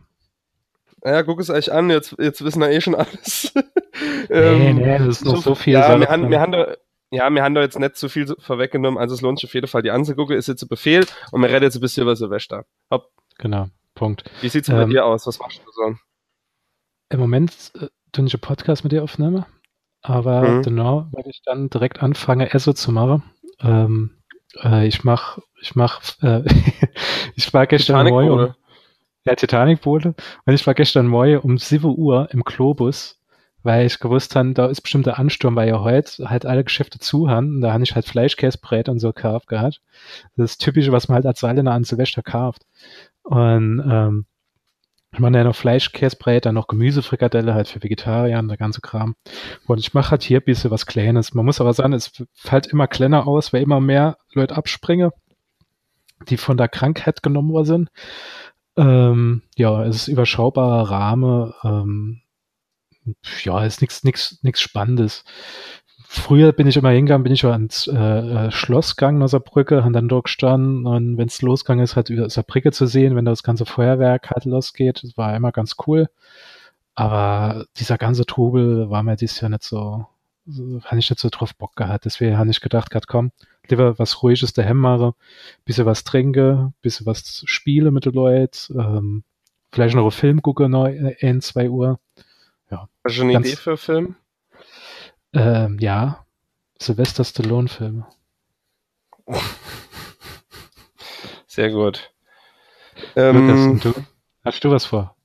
[1.04, 3.54] Ja, guck es euch an, jetzt, jetzt wissen wir eh schon alles.
[4.30, 5.74] ähm, nee, nee, das ist noch so, so viel.
[5.74, 6.76] Ja, wir haben, wir haben da,
[7.12, 9.68] ja, wir haben da jetzt nicht zu viel vorweggenommen, also es lohnt sich auf jeden
[9.68, 12.66] Fall die anzugucken, ist jetzt ein Befehl und wir reden jetzt ein bisschen über Silvester.
[12.90, 13.12] Hopp.
[13.38, 13.68] Genau.
[13.98, 14.24] Punkt.
[14.42, 15.28] Wie sieht's ähm, bei dir aus?
[15.28, 15.96] Was machst du so?
[17.10, 19.46] Im Moment äh, tue ich einen Podcast mit dir aufnehmen,
[20.02, 20.62] aber mhm.
[20.62, 23.24] genau, wenn ich dann direkt anfange, Esso zu machen.
[23.60, 24.18] Ähm,
[24.64, 26.44] äh, ich mach, ich mach, äh,
[27.36, 28.54] ich war gestern um,
[29.26, 30.16] ja, Titanic Bowle.
[30.46, 33.20] Und ich war gestern morgen um 7 Uhr im Globus,
[33.64, 37.00] weil ich gewusst habe, da ist bestimmt der Ansturm, weil ja heute halt alle Geschäfte
[37.00, 37.56] zu haben.
[37.56, 39.82] Und da habe ich halt Fleischkäsebrät und so gekauft gehabt.
[40.36, 42.64] Das ist typisch, was man halt als Saarländer an Silvester kauft.
[43.24, 44.26] Und ähm,
[45.14, 49.16] Ich meine ja noch Fleischkäsebrät, dann noch Gemüsefrikadelle halt für Vegetarier und der ganze Kram.
[49.66, 51.34] Und ich mache halt hier ein bisschen was Kleines.
[51.34, 55.12] Man muss aber sagen, es fällt immer kleiner aus, weil immer mehr Leute abspringen,
[56.30, 57.90] die von der Krankheit genommen worden sind.
[58.76, 61.54] Ähm, ja, es ist überschaubarer Rahmen.
[61.64, 62.22] Ähm,
[63.44, 65.24] ja, ist nichts nichts nichts Spannendes.
[66.10, 69.40] Früher bin ich immer hingegangen, bin ich auch ans äh, äh Schloss gegangen aus der
[69.40, 72.86] Brücke, haben dann dort gestanden und wenn es losgegangen ist, halt über der Brücke zu
[72.86, 76.08] sehen, wenn das ganze Feuerwerk halt losgeht, das war immer ganz cool.
[76.96, 80.08] Aber dieser ganze Trubel war mir dieses Jahr nicht so,
[80.48, 82.06] so habe ich nicht so drauf Bock gehabt.
[82.06, 83.32] Deswegen habe ich gedacht, grad komm,
[83.70, 85.14] lieber was Ruhiges daheim mache,
[85.66, 89.24] bisschen was trinke, bisschen was spiele mit den Leuten, ähm,
[89.72, 92.00] vielleicht noch einen Film gucke, noch in zwei Uhr.
[93.08, 94.16] Hast du eine Idee für einen Film?
[95.32, 96.26] Ähm, ja.
[96.78, 98.06] Sylvester Stallone-Filme.
[101.48, 102.12] Sehr gut.
[103.16, 103.94] Ähm, Lukas, du?
[104.44, 105.16] Hast du was vor?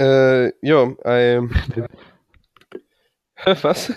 [0.00, 1.54] Äh, ja, ähm.
[3.44, 3.92] was?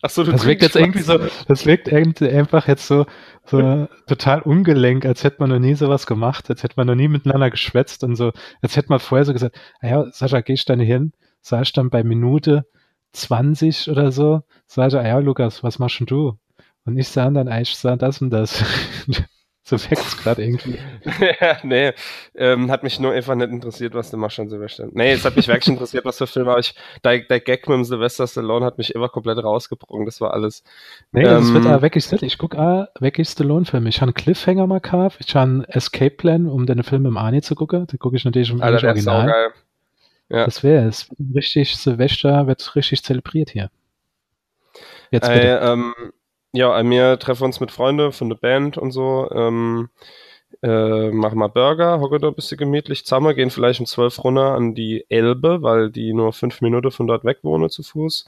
[0.00, 3.04] Achso, du das wirkt jetzt irgendwie so, das wirkt einfach jetzt so,
[3.46, 7.08] so total ungelenk, als hätte man noch nie sowas gemacht, als hätte man noch nie
[7.08, 10.72] miteinander geschwätzt und so, als hätte man vorher so gesagt, ah ja, Sascha, gehst du
[10.72, 12.66] dann hin, sagst dann bei Minute
[13.12, 16.38] 20 oder so, sag ich, ah ja, Lukas, was machst denn du?
[16.86, 18.64] Und ich sah dann, ich sah das und das.
[19.66, 20.78] so wächst gerade irgendwie.
[21.40, 21.92] ja, nee,
[22.34, 24.88] ähm, hat mich nur einfach nicht interessiert, was du machst an Silvester.
[24.92, 27.76] Nee, es hat mich wirklich interessiert, was für Filme, aber ich, der, der Gag mit
[27.76, 30.62] dem Sylvester Stallone hat mich immer komplett rausgebrochen, das war alles.
[31.12, 33.88] Nee, das ähm, wird auch wirklich Ich guck auch wirklich Stallone-Filme.
[33.88, 37.16] Ich habe einen Cliffhanger mal gehabt, ich habe einen Escape Plan, um den Film im
[37.16, 39.26] Ani zu gucken, den gucke ich natürlich im Alter, Original.
[39.26, 39.52] Geil.
[40.28, 40.44] Ja.
[40.44, 41.08] Das wäre es.
[41.34, 43.70] Richtig, Silvester wird richtig zelebriert hier.
[45.10, 45.60] Jetzt bitte.
[45.60, 45.94] Äh, ähm,
[46.54, 49.28] ja, wir treffen uns mit Freunden von der Band und so.
[49.32, 49.90] Ähm,
[50.62, 54.54] äh, machen mal Burger, hocken da ein bisschen gemütlich zusammen, gehen vielleicht um zwölf runter
[54.54, 58.26] an die Elbe, weil die nur fünf Minuten von dort weg wohnen zu Fuß.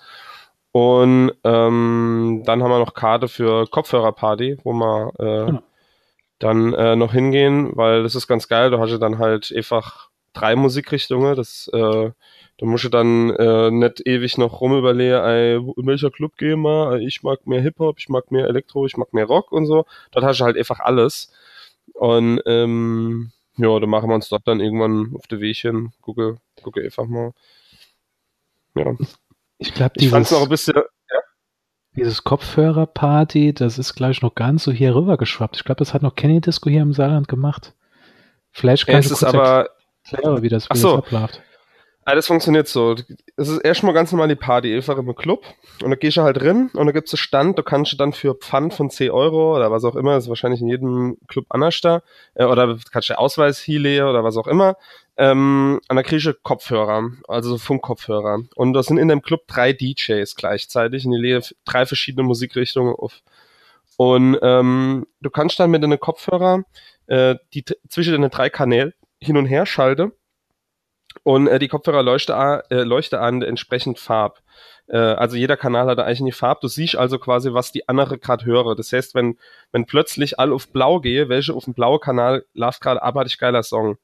[0.73, 5.59] Und ähm, dann haben wir noch Karte für Kopfhörerparty, wo wir äh, hm.
[6.39, 8.71] dann äh, noch hingehen, weil das ist ganz geil.
[8.71, 11.37] Da hast du dann halt einfach drei Musikrichtungen.
[11.37, 12.11] Das, äh,
[12.59, 16.99] da musst du dann äh, nicht ewig noch rumüberlegen, ey, in welcher Club gehen wir?
[17.01, 19.85] Ich mag mehr Hip-Hop, ich mag mehr Elektro, ich mag mehr Rock und so.
[20.11, 21.33] Dort hast du halt einfach alles.
[21.93, 25.93] Und ähm, ja, da machen wir uns dort dann irgendwann auf der Weg hin.
[26.01, 27.33] Gucke, gucke einfach mal.
[28.75, 28.95] Ja.
[29.59, 31.21] Ich glaube, ich fand's noch ein bisschen, ja.
[31.95, 35.57] Dieses Kopfhörerparty, das ist gleich noch ganz so hier rüber geschwappt.
[35.57, 37.75] Ich glaube, das hat noch Kenny Disco hier im Saarland gemacht.
[38.51, 39.71] Vielleicht kann ja, es ist aber,
[40.11, 40.97] Erkläre, wie das, wie so.
[40.97, 41.43] das abläuft.
[42.09, 42.95] Ah, das funktioniert so.
[43.37, 45.45] Es ist erstmal ganz normal die Party, einfach im Club.
[45.83, 48.13] Und da gehst du halt drin und da gibt's einen Stand, da kannst du dann
[48.13, 51.47] für Pfand von 10 Euro oder was auch immer, das ist wahrscheinlich in jedem Club
[51.49, 52.03] anders da,
[52.35, 54.77] äh, oder kannst du Ausweis hier oder was auch immer,
[55.17, 58.39] ähm, und da kriegst du Kopfhörer, also so Funkkopfhörer.
[58.55, 62.95] Und da sind in dem Club drei DJs gleichzeitig in die Lehe drei verschiedene Musikrichtungen
[62.95, 63.23] auf.
[63.97, 66.63] Und ähm, du kannst dann mit deinen Kopfhörer
[67.09, 70.13] äh, die zwischen den drei Kanälen hin und her schalte
[71.23, 74.43] und äh, die Kopfhörer leuchte, äh, leuchte an entsprechend Farb.
[74.89, 76.61] Äh, also jeder Kanal hat eigentlich eine Farbe.
[76.63, 78.75] Du siehst also quasi, was die andere gerade höre.
[78.77, 79.39] Das heißt, wenn,
[79.73, 83.63] wenn plötzlich all auf blau gehe, welche auf dem blauen Kanal läuft gerade abartig geiler
[83.63, 83.99] Song.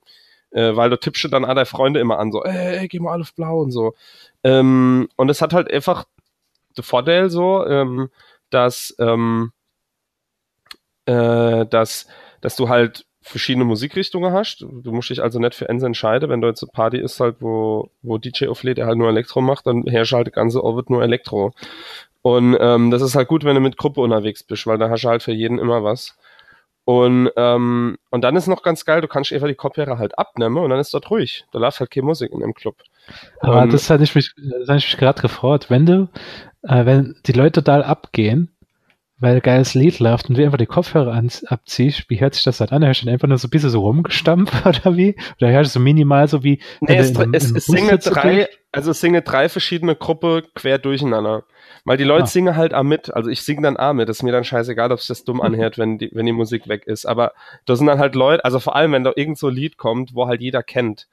[0.51, 3.22] Äh, weil du tippst dann alle Freunde immer an, so, ey, ey, geh mal alle
[3.22, 3.94] auf blau und so.
[4.44, 6.05] Ähm, und es hat halt einfach
[6.77, 8.11] den Vorteil so, ähm,
[8.51, 9.53] dass, ähm,
[11.07, 12.07] äh, dass,
[12.42, 14.61] dass du halt verschiedene Musikrichtungen hast.
[14.61, 16.29] Du musst dich also nicht für eins entscheiden.
[16.29, 19.41] Wenn du jetzt eine Party ist halt, wo, wo DJ auflädt, der halt nur Elektro
[19.41, 21.53] macht, dann herrscht halt das ganze Orbit nur Elektro.
[22.23, 25.05] Und ähm, das ist halt gut, wenn du mit Gruppe unterwegs bist, weil da hast
[25.05, 26.17] du halt für jeden immer was.
[26.85, 30.57] Und, ähm, und dann ist noch ganz geil, du kannst einfach die Kopfhörer halt abnehmen
[30.59, 31.45] und dann ist dort ruhig.
[31.53, 32.77] Da läuft halt keine Musik in dem Club.
[33.41, 35.71] Aber und, das hatte ich mich, das hatte ich mich gerade gefreut.
[35.71, 36.09] Wenn du,
[36.63, 38.51] äh, wenn die Leute da abgehen,
[39.23, 42.59] weil geiles Lied läuft und du einfach die Kopfhörer an, abziehst, wie hört sich das
[42.59, 42.85] dann an?
[42.85, 45.15] Hörst du einfach nur so ein bisschen so rumgestampft oder wie?
[45.41, 46.61] Oder hörst du so minimal so wie.
[46.81, 51.45] Nee, es, in, es, es singen drei, also es singen drei verschiedene Gruppen quer durcheinander.
[51.85, 52.27] Weil die Leute ah.
[52.27, 53.15] singen halt auch mit.
[53.15, 54.09] Also ich singe dann auch mit.
[54.09, 56.69] Das ist mir dann scheißegal, ob sich das dumm anhört, wenn die, wenn die Musik
[56.69, 57.07] weg ist.
[57.07, 57.33] Aber
[57.65, 60.15] da sind dann halt Leute, also vor allem, wenn da irgend so ein Lied kommt,
[60.15, 61.07] wo halt jeder kennt.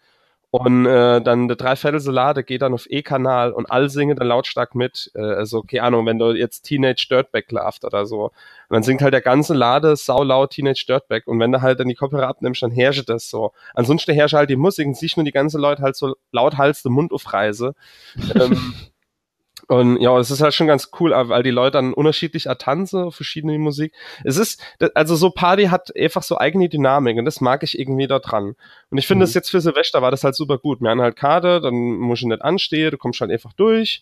[0.52, 4.74] Und äh, dann der Dreiviertel Salade geht dann auf E-Kanal und all singen dann lautstark
[4.74, 5.12] mit.
[5.14, 8.26] Äh, also, keine Ahnung, wenn du jetzt Teenage Dirtbag lauft oder so.
[8.26, 8.32] Und
[8.70, 11.28] dann singt halt der ganze Lade sau laut Teenage Dirtbag.
[11.28, 13.52] Und wenn du halt dann die Kopfhörer abnimmst, dann herrscht das so.
[13.76, 16.82] Ansonsten herrscht halt die Musik und sich nur die ganze Leute halt so laut Hals
[16.82, 17.76] den Mund aufreise.
[18.36, 18.74] ähm,
[19.70, 23.56] Und ja, es ist halt schon ganz cool, weil die Leute dann unterschiedlich tanzen, verschiedene
[23.60, 23.94] Musik.
[24.24, 24.60] Es ist,
[24.96, 28.56] also so Party hat einfach so eigene Dynamik und das mag ich irgendwie da dran.
[28.90, 29.28] Und ich finde, mhm.
[29.28, 30.82] das jetzt für Silvester war das halt super gut.
[30.82, 34.02] Wir haben halt Karte, dann muss ich nicht anstehen, du kommst halt einfach durch.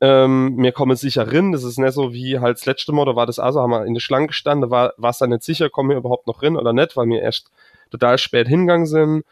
[0.00, 3.14] Ähm, mir kommen sicher rin, das ist nicht so wie halt das letzte Mal, da
[3.14, 5.68] war das also, haben wir in der Schlange gestanden, da war es dann nicht sicher,
[5.68, 7.50] kommen wir überhaupt noch rin oder nicht, weil wir erst
[7.90, 9.24] total spät hingegangen sind.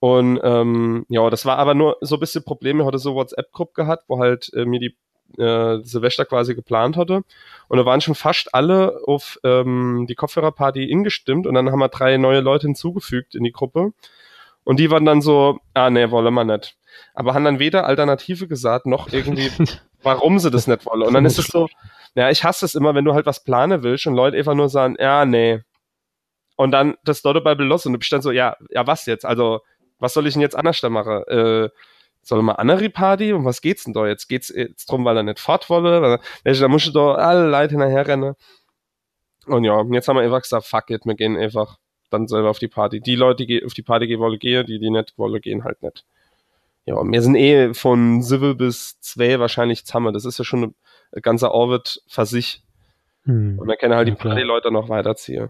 [0.00, 2.82] Und ähm, ja, das war aber nur so ein bisschen Probleme.
[2.82, 4.96] Ich hatte so WhatsApp-Gruppe gehabt, wo halt äh, mir die
[5.36, 7.22] äh, Silvester quasi geplant hatte.
[7.68, 11.88] Und da waren schon fast alle auf ähm, die Kopfhörerparty ingestimmt und dann haben wir
[11.88, 13.92] drei neue Leute hinzugefügt in die Gruppe.
[14.64, 16.76] Und die waren dann so, ah nee, wollen wir nicht.
[17.14, 19.50] Aber haben dann weder Alternative gesagt, noch irgendwie,
[20.02, 21.02] warum sie das nicht wollen.
[21.02, 21.68] Und dann ist es so,
[22.14, 24.68] ja, ich hasse es immer, wenn du halt was planen willst und Leute einfach nur
[24.68, 25.60] sagen, ja, nee.
[26.56, 29.24] Und dann das dort bei los und du bist dann so, ja, ja, was jetzt?
[29.24, 29.60] Also,
[29.98, 31.22] was soll ich denn jetzt anders da machen?
[31.28, 31.68] Äh,
[32.28, 33.32] soll mal andere Party?
[33.32, 34.28] Um was geht's denn da jetzt?
[34.28, 36.20] Geht's jetzt drum, weil er nicht fort wolle?
[36.44, 38.34] Da musst du da alle Leute hinterher rennen.
[39.46, 41.78] Und ja, jetzt haben wir einfach gesagt, fuck it, wir gehen einfach
[42.10, 43.00] dann selber auf die Party.
[43.00, 45.82] Die Leute, die auf die Party gehen wollen, gehen, die, die nicht wollen, gehen halt
[45.82, 46.04] nicht.
[46.84, 50.14] Ja, wir sind eh von Civil bis 2 wahrscheinlich zusammen.
[50.14, 50.74] Das ist ja schon
[51.12, 52.62] ein ganzer Orbit für sich.
[53.24, 53.58] Hm.
[53.58, 55.48] Und dann können halt ja, die Party-Leute noch weiterziehen.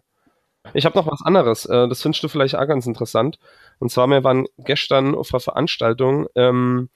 [0.74, 1.66] Ich habe noch was anderes.
[1.66, 3.38] Äh, das findest du vielleicht auch ganz interessant.
[3.78, 6.90] Und zwar, wir waren gestern auf einer Veranstaltung, ähm,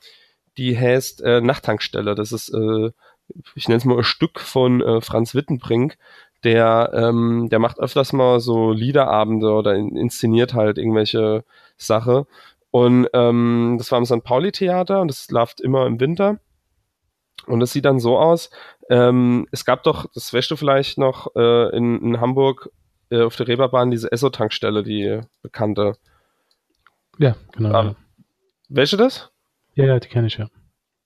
[0.57, 2.15] die heißt äh, Nachttankstelle.
[2.15, 2.91] Das ist, äh,
[3.55, 5.97] ich nenne es mal ein Stück von Franz Wittenbrink.
[6.45, 11.45] Der, ähm, der macht öfters mal so Liederabende oder inszeniert halt irgendwelche
[11.77, 12.27] Sache.
[12.71, 14.25] Und ähm, das war im St.
[14.25, 16.41] Pauli-Theater und das läuft immer im Winter.
[17.47, 18.51] Und es sieht dann so aus,
[18.91, 22.71] ähm, es gab doch, das weißt du vielleicht noch, äh, in, in Hamburg
[23.12, 25.94] äh, auf der Reeperbahn diese Esso-Tankstelle, die bekannte.
[27.18, 27.72] Ja, genau.
[27.72, 27.96] Ah,
[28.68, 29.31] welche das?
[29.75, 30.48] Ja, ja, die kenne ich ja.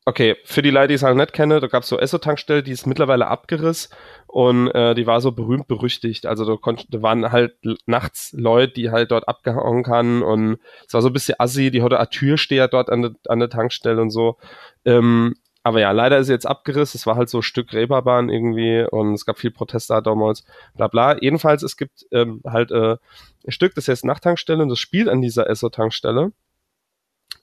[0.09, 2.71] Okay, für die Leute, die es halt nicht kennen, da gab es so Esso-Tankstelle, die
[2.71, 3.92] ist mittlerweile abgerissen
[4.29, 6.27] und äh, die war so berühmt berüchtigt.
[6.27, 10.95] Also da, konnt, da waren halt nachts Leute, die halt dort abgehauen kann und es
[10.95, 14.01] war so ein bisschen assi, die hatte eine Türsteher dort an der, an der Tankstelle
[14.01, 14.38] und so.
[14.85, 15.35] Ähm,
[15.67, 16.97] aber ja, leider ist sie jetzt abgerissen.
[16.97, 20.45] Es war halt so ein Stück Reeperbahn irgendwie und es gab viel Proteste damals,
[20.77, 21.21] bla bla.
[21.21, 22.99] Jedenfalls, es gibt ähm, halt äh,
[23.45, 26.31] ein Stück, das heißt Nachttankstelle und das spielt an dieser Esso-Tankstelle,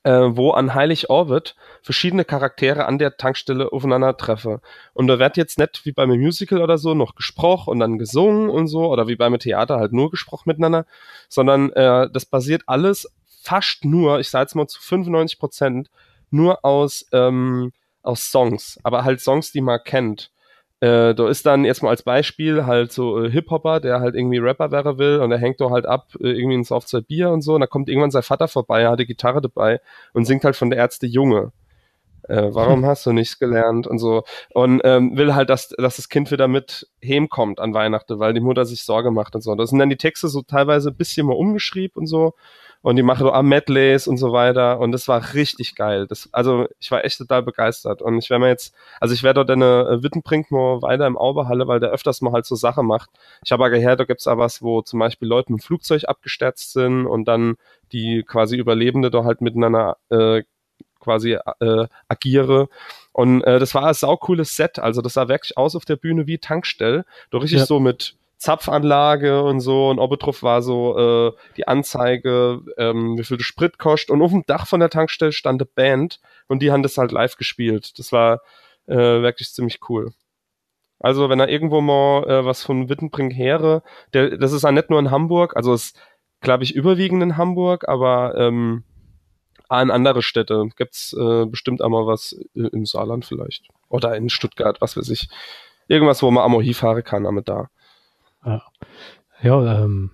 [0.03, 4.59] äh, wo an Heilig Orbit verschiedene Charaktere an der Tankstelle aufeinandertreffen.
[4.93, 8.49] Und da wird jetzt nicht wie beim Musical oder so noch gesprochen und dann gesungen
[8.49, 10.85] und so, oder wie beim Theater halt nur gesprochen miteinander,
[11.27, 15.89] sondern äh, das basiert alles fast nur, ich sage jetzt mal zu 95 Prozent,
[16.29, 20.31] nur aus ähm, aus Songs, aber halt Songs, die man kennt.
[20.83, 24.39] Äh, da ist dann jetzt mal als Beispiel halt so äh, Hip-Hopper, der halt irgendwie
[24.39, 27.41] Rapper wäre will und der hängt da halt ab, äh, irgendwie ins Soft Bier und
[27.41, 29.79] so und da kommt irgendwann sein Vater vorbei, er hat die Gitarre dabei
[30.11, 31.53] und singt halt von der Ärzte Junge.
[32.27, 36.09] Äh, warum hast du nichts gelernt und so und ähm, will halt, dass, dass das
[36.09, 36.89] Kind wieder mit
[37.29, 39.55] kommt an Weihnachten, weil die Mutter sich Sorge macht und so.
[39.55, 42.33] Das sind dann die Texte so teilweise ein bisschen mal umgeschrieben und so
[42.83, 46.05] und die machen so am Medleys und so weiter und das war richtig geil.
[46.05, 49.43] Das, also ich war echt total begeistert und ich werde mir jetzt, also ich werde
[49.43, 52.83] dort eine äh, Wittenbrink mal weiter im Auberhalle, weil der öfters mal halt so Sache
[52.83, 53.09] macht.
[53.43, 56.03] Ich habe aber gehört, da gibt's auch was, wo zum Beispiel Leute mit dem Flugzeug
[56.07, 57.55] abgestürzt sind und dann
[57.93, 60.43] die quasi Überlebende da halt miteinander äh,
[60.99, 62.67] quasi äh, agiere.
[63.13, 64.79] Und äh, das war ein saucooles Set.
[64.79, 67.05] Also das sah wirklich aus auf der Bühne wie Tankstell.
[67.29, 67.65] Doch richtig ja.
[67.65, 73.37] so mit Zapfanlage und so und obendrauf war so äh, die Anzeige, ähm, wie viel
[73.37, 76.69] der Sprit kostet und auf dem Dach von der Tankstelle stand eine Band und die
[76.69, 77.97] haben das halt live gespielt.
[77.97, 78.41] Das war
[78.87, 80.11] äh, wirklich ziemlich cool.
[80.99, 83.81] Also wenn er irgendwo mal äh, was von Wittenbrink here,
[84.13, 85.97] der, das ist ja nicht nur in Hamburg, also ist
[86.41, 88.83] glaube ich überwiegend in Hamburg, aber ähm,
[89.71, 94.81] in andere Städte gibt's äh, bestimmt einmal was äh, im Saarland vielleicht oder in Stuttgart,
[94.81, 95.29] was weiß ich.
[95.87, 97.69] Irgendwas, wo man Amor fahren kann, damit da.
[98.45, 98.61] Ja,
[99.41, 100.11] ja ähm,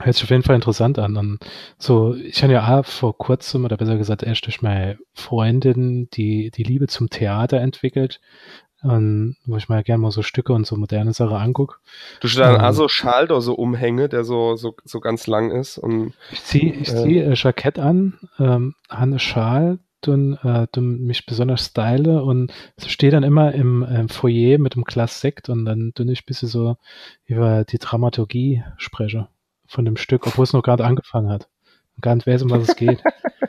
[0.00, 1.16] hört sich auf jeden Fall interessant an.
[1.16, 1.38] Und
[1.78, 6.50] so, ich habe ja auch vor kurzem, oder besser gesagt, erst durch meine Freundin die,
[6.50, 8.20] die Liebe zum Theater entwickelt.
[8.82, 11.76] Und wo ich mir gerne mal so Stücke und so moderne Sachen angucke.
[12.20, 15.50] Du hast dann ähm, also Schal oder so Umhänge, der so, so, so ganz lang
[15.50, 15.78] ist.
[15.78, 21.26] Und, ich ziehe ich äh, zieh äh, Jackett an, ähm, eine Schal, und äh, mich
[21.26, 22.52] besonders style und
[22.84, 26.26] stehe dann immer im, im Foyer mit dem Glas Sekt und dann tue ich ein
[26.26, 26.76] bisschen so
[27.26, 29.28] über die Dramaturgie spreche
[29.66, 31.48] von dem Stück, obwohl es noch gerade angefangen hat
[31.96, 33.02] und gar nicht weiß, um was es geht.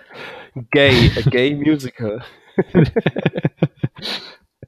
[0.72, 2.24] gay, a gay musical.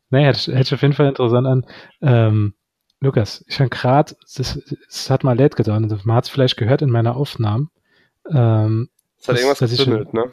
[0.09, 1.65] naja, das hört sich auf jeden Fall interessant an.
[2.01, 2.53] Ähm,
[2.99, 6.89] Lukas, ich habe gerade, das hat mal leid getan, man hat es vielleicht gehört in
[6.89, 7.67] meiner Aufnahme.
[8.29, 10.31] Ähm, das hat irgendwas gezimmelt, ne?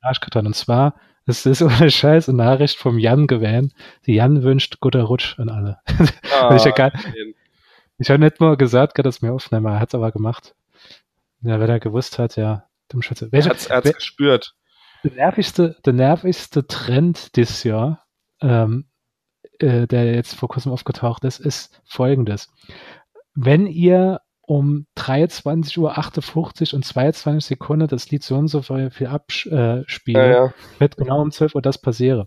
[0.00, 0.46] Arschkarton.
[0.46, 0.94] Und zwar
[1.26, 3.72] Das ist ohne Scheiß eine Nachricht vom Jan gewähnt.
[4.06, 5.78] Die Jan wünscht guter Rutsch an alle.
[6.32, 6.90] Ah, ich ja
[7.98, 10.54] ich habe nicht mal gesagt, dass das mir aufnehmen, er hat es aber gemacht.
[11.40, 13.28] Ja, wenn er gewusst hat, ja, Dummschwätze.
[13.32, 14.54] Er hat es gespürt.
[15.02, 18.04] Der nervigste, der nervigste Trend dieses Jahr,
[18.40, 18.86] ähm,
[19.58, 22.52] äh, der jetzt vor kurzem aufgetaucht ist, ist folgendes.
[23.34, 29.84] Wenn ihr um 23.58 Uhr und 22 Sekunden das Lied so und so viel abspiele,
[30.14, 30.54] ja, ja.
[30.78, 32.26] wird genau um 12 Uhr das passieren.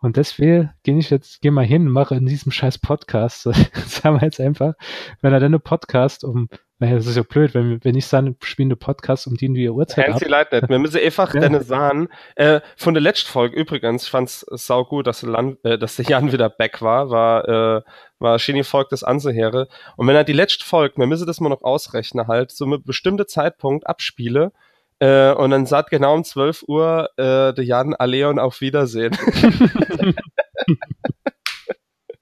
[0.00, 3.42] Und deswegen gehe ich jetzt, gehe mal hin und mache in diesem scheiß Podcast,
[3.86, 4.74] sagen wir jetzt einfach,
[5.20, 6.48] wenn er dann einen Podcast um
[6.80, 9.68] naja, das ist ja blöd, wenn, wenn ich sage, spiele einen Podcast um die, die
[9.68, 10.30] Uhrzeit Fancy ab.
[10.30, 10.68] Leid nicht.
[10.68, 11.40] Wir müssen einfach ja.
[11.40, 12.08] deine sagen.
[12.36, 15.96] Äh, von der letzten Folge übrigens, ich fand's sau gut, dass der, Land, äh, dass
[15.96, 17.82] der Jan wieder back war, war, äh,
[18.20, 19.66] war schöne Volk das anzuhören.
[19.96, 22.84] Und wenn er die letzte Folge, wir müssen das mal noch ausrechnen halt, so mit
[22.84, 24.52] bestimmte Zeitpunkt abspiele,
[25.00, 29.16] äh, und dann sagt genau um 12 Uhr äh, der Jan Aleon auf Wiedersehen.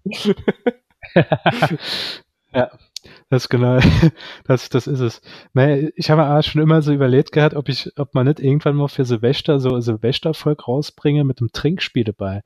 [2.54, 2.70] ja.
[3.28, 3.80] Das genau,
[4.44, 5.20] das, das ist es.
[5.96, 8.86] Ich habe auch schon immer so überlegt gehabt, ob ich, ob man nicht irgendwann mal
[8.86, 12.42] für Silvester so Silvestervolk rausbringe mit einem Trinkspiel dabei.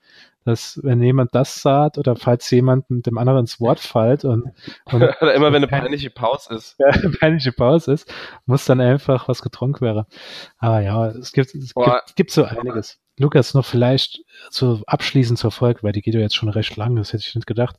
[0.46, 4.44] Dass, wenn jemand das sagt oder falls jemand mit dem anderen ins Wort fällt und,
[4.86, 6.76] und oder immer wenn eine peinliche Pause ist.
[6.78, 8.10] Ja, eine peinliche Pause ist,
[8.46, 10.06] muss dann einfach was getrunken werden.
[10.56, 12.98] Aber ja, es gibt, es gibt, gibt so einiges.
[13.20, 16.96] Lukas, noch vielleicht zu abschließend zur Folge, weil die geht ja jetzt schon recht lang,
[16.96, 17.76] das hätte ich nicht gedacht.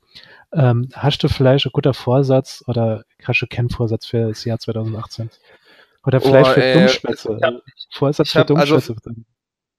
[0.53, 4.59] Ähm, hast du vielleicht ein guter Vorsatz oder hast du keinen Vorsatz für das Jahr
[4.59, 5.31] 2018?
[6.05, 7.37] Oder vielleicht oh, für äh, Dummschwätze?
[7.37, 7.53] Ich hab,
[7.91, 8.95] Vorsatz ich für Dummschwätze?
[9.03, 9.21] Also,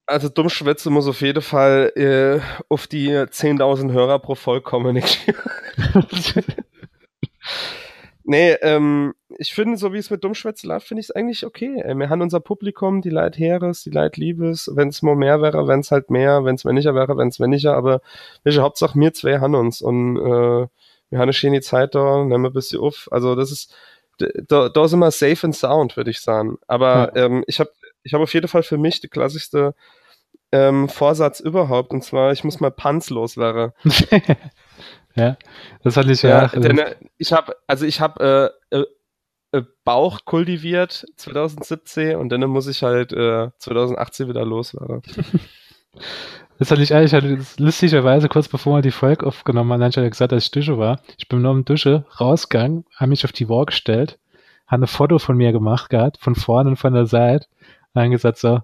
[0.05, 4.97] also Dummschwätze muss auf jeden Fall äh, auf die 10.000 Hörer pro Folge kommen.
[8.33, 11.81] nee, ähm, ich finde, so wie es mit Dummschwätze läuft, finde ich es eigentlich okay.
[11.83, 11.95] Ey.
[11.95, 14.71] Wir haben unser Publikum, die Leid Heeres, die Leid Liebes.
[14.73, 17.39] Wenn es mal mehr wäre, wenn es halt mehr, wenn es weniger wäre, wenn es
[17.39, 17.75] weniger.
[17.75, 18.01] Aber
[18.43, 20.67] welche Hauptsache mir zwei haben uns und äh,
[21.09, 23.07] wir haben eine schöne Zeit da, nehmen wir ein bisschen auf.
[23.11, 23.75] Also das ist,
[24.17, 26.57] da, da sind wir safe and sound, würde ich sagen.
[26.67, 27.25] Aber ja.
[27.25, 27.69] ähm, ich habe
[28.01, 29.75] ich hab auf jeden Fall für mich die klassischste
[30.53, 31.91] ähm, Vorsatz überhaupt.
[31.91, 33.73] Und zwar, ich muss mal panzlos werden.
[35.15, 35.35] ja,
[35.83, 36.43] das hatte ich ja.
[36.43, 38.85] ja denn, äh, ich habe, also ich habe äh, äh,
[39.51, 45.01] äh, Bauch kultiviert 2017 und dann muss ich halt äh, 2018 wieder loswerden.
[46.59, 50.31] Das hatte ich eigentlich hatte lustigerweise kurz bevor wir die Folge aufgenommen haben, hat gesagt,
[50.31, 51.01] dass ich Dusche war.
[51.17, 54.17] Ich bin nur im Dusche rausgegangen, habe mich auf die Wall gestellt,
[54.67, 57.47] habe ein Foto von mir gemacht gehabt, von vorne und von der Seite,
[57.93, 58.61] und dann gesagt so,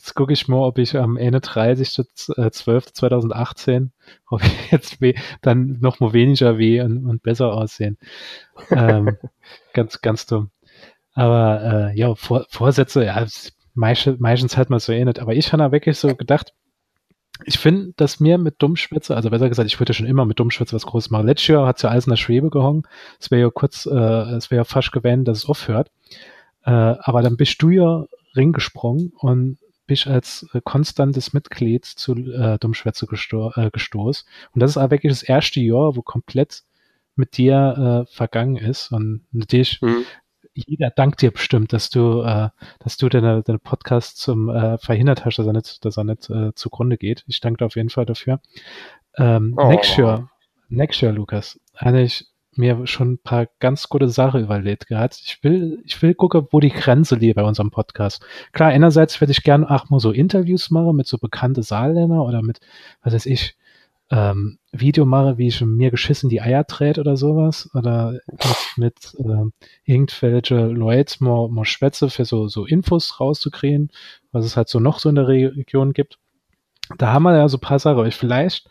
[0.00, 3.90] Jetzt gucke ich mal, ob ich am 31.12.2018,
[4.30, 4.96] ob ich jetzt
[5.42, 7.98] dann noch mal weniger weh und, und besser aussehen.
[8.70, 9.18] ähm,
[9.74, 10.48] ganz, ganz dumm.
[11.12, 13.26] Aber äh, ja, Vor Vorsätze, ja,
[13.74, 15.18] meistens, hat man so eh nicht.
[15.18, 16.54] Aber ich habe da wirklich so gedacht,
[17.44, 20.74] ich finde, dass mir mit Dummschwätze, also besser gesagt, ich würde schon immer mit Dummschwätze
[20.74, 21.26] was Großes machen.
[21.26, 22.84] Letztes Jahr hat es ja alles in der Schwebe gehangen.
[23.18, 25.90] Es wäre ja kurz, äh, es wäre ja fast gewähnt, dass es aufhört.
[26.64, 29.58] Äh, aber dann bist du ja Ring gesprungen und
[29.90, 34.24] bist als äh, konstantes Mitglied zu äh, Dummschwätze gesto äh, gestoßen.
[34.52, 36.62] Und das ist auch wirklich das erste Jahr, wo komplett
[37.16, 38.92] mit dir äh, vergangen ist.
[38.92, 40.04] Und natürlich, mhm.
[40.54, 45.24] jeder dankt dir bestimmt, dass du, äh, dass du deine, deine Podcast zum äh, verhindert
[45.24, 47.24] hast, dass er nicht, dass er nicht äh, zugrunde geht.
[47.26, 48.40] Ich danke dir auf jeden Fall dafür.
[49.16, 49.68] Ähm, oh.
[49.68, 50.30] Next Year,
[50.68, 55.20] next Year, Lukas, eigentlich mir schon ein paar ganz gute Sachen überlegt gehabt.
[55.24, 58.24] Ich will, ich will gucken, wo die Grenze liegt bei unserem Podcast.
[58.52, 62.42] Klar, einerseits würde ich gerne auch mal so Interviews machen mit so bekannte Saarländer oder
[62.42, 62.60] mit,
[63.02, 63.56] was weiß ich,
[64.10, 67.70] ähm, Video mache, wie ich mir geschissen die Eier dreht oder sowas.
[67.74, 69.50] Oder mit, mit äh,
[69.84, 73.90] irgendwelche Leute mal, mal schwätze für so, so Infos rauszukriegen,
[74.32, 76.18] was es halt so noch so in der Region gibt.
[76.98, 78.04] Da haben wir ja so ein paar Sachen.
[78.06, 78.68] Ich vielleicht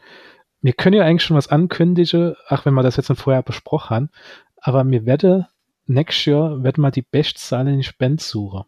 [0.61, 4.09] wir können ja eigentlich schon was ankündigen, ach, wenn wir das jetzt vorher besprochen haben,
[4.57, 5.47] aber mir werde,
[5.85, 8.63] next year, wird mal die Bestzahl in Spend suchen.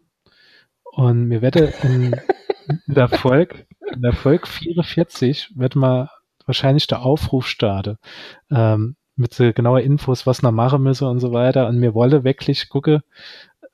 [0.84, 2.14] Und mir werde in,
[2.86, 6.10] in der Folge, in der Folge 44 wird mal
[6.46, 7.98] wahrscheinlich der Aufruf starten,
[8.50, 11.68] ähm, mit so genauer Infos, was noch machen müsse und so weiter.
[11.68, 13.02] Und mir wolle wirklich gucken,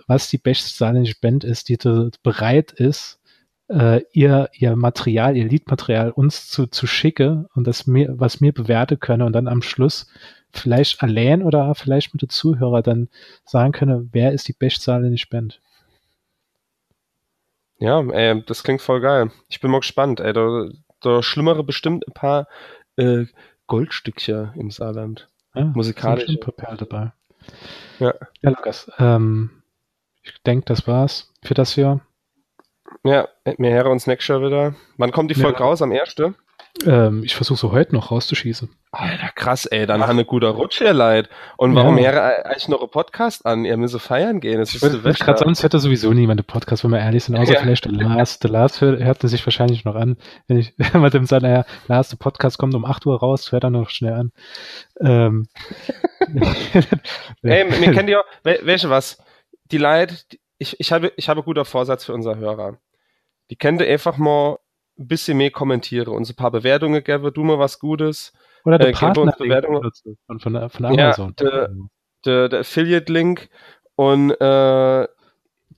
[0.06, 1.78] was die Bestzahl in Spend ist, die
[2.22, 3.17] bereit ist,
[3.68, 8.52] äh, ihr, ihr Material, ihr Liedmaterial uns zu, zu schicke und das mir, was mir
[8.52, 10.06] bewerten könne und dann am Schluss
[10.52, 13.08] vielleicht allein oder vielleicht mit den Zuhörer dann
[13.44, 15.56] sagen könne, wer ist die Bestzahl in die Spende.
[17.78, 19.30] Ja, ey, das klingt voll geil.
[19.48, 20.32] Ich bin mal gespannt, ey.
[20.32, 20.68] Da,
[21.00, 22.48] da schlimmere bestimmt ein paar
[22.96, 23.26] äh,
[23.68, 25.28] Goldstückchen im Saarland.
[25.54, 26.26] Ja, Musikalisch.
[26.26, 27.12] Sind dabei.
[28.00, 28.14] Ja.
[28.42, 28.90] Ja, Lukas.
[28.98, 29.62] Ähm,
[30.22, 32.00] ich denke, das war's für das Jahr.
[33.04, 33.28] Ja,
[33.58, 34.74] mir Herre und Snack schon wieder.
[34.96, 35.64] Wann kommt die Folge ja.
[35.64, 35.82] raus?
[35.82, 36.16] Am 1.?
[36.86, 38.68] Ähm, ich versuche so heute noch rauszuschießen.
[38.92, 41.28] Alter, krass, ey, dann hat eine guter Rutsch, ihr Leid.
[41.56, 42.04] Und warum ja.
[42.04, 43.64] wäre eigentlich noch ein Podcast an?
[43.64, 46.92] Ihr müsst feiern gehen, es ist ich Gerade sonst hätte sowieso niemand einen Podcast, wenn
[46.92, 47.60] wir ehrlich sind, außer ja.
[47.60, 48.38] vielleicht der Lars.
[48.38, 50.16] Der Lars hört, sich wahrscheinlich noch an,
[50.46, 53.64] wenn ich mit dem sagen, naja, Lars, der Podcast kommt um 8 Uhr raus, hört
[53.64, 54.32] er noch schnell an.
[55.00, 55.48] Ähm.
[57.42, 59.18] ey, mir kennt ihr, welche was?
[59.70, 60.26] Die Leid,
[60.58, 62.78] ich, ich habe, ich habe guter Vorsatz für unser Hörer.
[63.50, 64.58] Die kennt ihr einfach mal
[64.98, 68.32] ein bisschen mehr kommentiere, uns ein paar Bewertungen gäbe, du mal was Gutes.
[68.64, 69.90] Oder der äh, Partner Bewertungen
[70.26, 71.34] von, von, von Amazon.
[71.40, 71.68] Ja,
[72.24, 73.48] der, der, Affiliate-Link
[73.94, 75.08] und äh,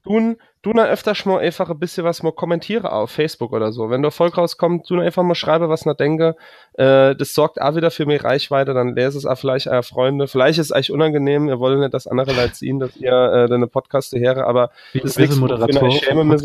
[0.02, 3.88] tun, tun öfter mal einfach ein bisschen was mal kommentiere auf Facebook oder so.
[3.90, 6.36] Wenn der Erfolg rauskommt, tun einfach mal schreibe, was ich denke.
[6.74, 10.28] Äh, das sorgt auch wieder für mehr Reichweite, dann lese es auch vielleicht euer Freunde.
[10.28, 13.48] Vielleicht ist es euch unangenehm, ihr wollt nicht, dass andere Leute sehen, dass ihr äh,
[13.48, 15.88] deine Podcaste höre, aber Wie das ist Moderator.
[15.88, 16.42] Ich schäme mich.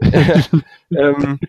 [0.96, 1.40] ähm,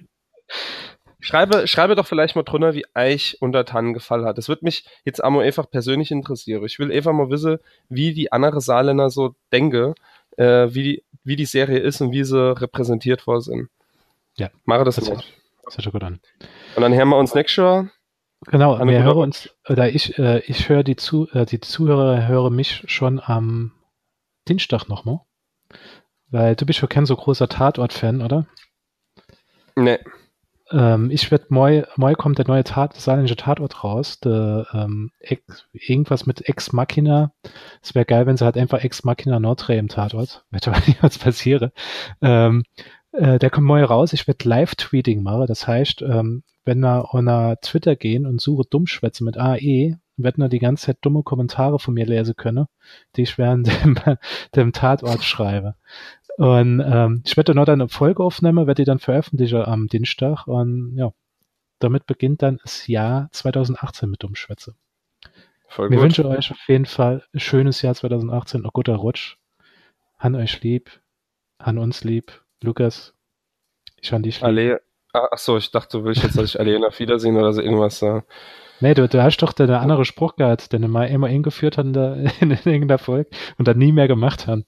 [1.21, 4.37] Schreibe, schreibe doch vielleicht mal drunter, wie Eich unter Tannen gefallen hat.
[4.37, 6.63] Das wird mich jetzt einmal einfach persönlich interessieren.
[6.65, 7.59] Ich will einfach mal wissen,
[7.89, 9.95] wie die andere Saarländer so denke,
[10.37, 13.69] äh, wie, die, wie die Serie ist und wie sie repräsentiert worden sind.
[14.35, 14.49] Ja.
[14.65, 15.23] Mache das, das mal.
[15.65, 16.19] Das hört schon gut an.
[16.75, 17.89] Und dann hören wir uns nächstes Jahr.
[18.47, 22.55] Genau, wir hören uns, oder ich, äh, ich höre die, Zu, äh, die Zuhörer hören
[22.55, 23.73] mich schon am
[24.47, 25.19] Dienstag nochmal.
[26.29, 28.47] Weil du bist schon kein so großer Tatort-Fan, oder?
[29.75, 29.99] Nee.
[30.71, 35.67] Ähm, ich werde moi, moi kommt der neue Tat, saarländische Tatort raus, der, ähm, Ex,
[35.73, 37.31] irgendwas mit Ex Machina.
[37.81, 41.01] Es wäre geil, wenn sie halt einfach Ex Machina Notre im Tatort, wette mal nicht,
[41.03, 41.71] was passiere.
[42.21, 42.63] Ähm,
[43.11, 47.57] äh, der kommt moi raus, ich werde Live-Tweeting machen, das heißt, ähm, wenn wir auf
[47.61, 51.93] Twitter gehen und suche Dummschwätze mit AE, werden wir die ganze Zeit dumme Kommentare von
[51.93, 52.67] mir lesen können,
[53.15, 53.97] die ich während dem,
[54.55, 55.75] dem Tatort schreibe.
[56.39, 60.47] Und ähm, ich werde noch dann eine Folge aufnehmen, werde die dann veröffentlichen am Dienstag.
[60.47, 61.11] Und ja,
[61.79, 64.73] damit beginnt dann das Jahr 2018 mit Umschwätze.
[65.67, 69.35] Voll Wir wünschen euch auf jeden Fall ein schönes Jahr 2018, ein guter Rutsch.
[70.17, 71.01] Han euch lieb,
[71.61, 72.41] han uns lieb.
[72.61, 73.13] Lukas,
[74.01, 74.45] ich han dich lieb.
[74.45, 74.81] Alle,
[75.11, 77.99] ach so, ich dachte, du willst jetzt, dass ich Alena auf Wiedersehen oder so irgendwas
[77.99, 78.23] sagen.
[78.79, 81.87] Nee, du, du hast doch den anderen Spruch gehabt, den wir mal immer eingeführt haben
[81.93, 84.63] in, der, in irgendeiner Folge und dann nie mehr gemacht haben.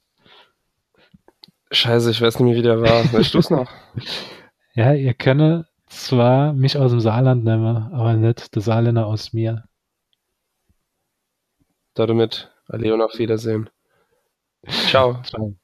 [1.72, 3.11] Scheiße, ich weiß nicht mehr, wie der war.
[3.13, 3.72] Weißt du es noch?
[4.76, 9.63] ja, ihr könnt zwar mich aus dem Saarland nehmen, aber nicht der Saarländer aus mir.
[11.93, 13.69] Damit, alle und auf Wiedersehen.
[14.67, 15.22] Ciao.
[15.24, 15.55] Ciao.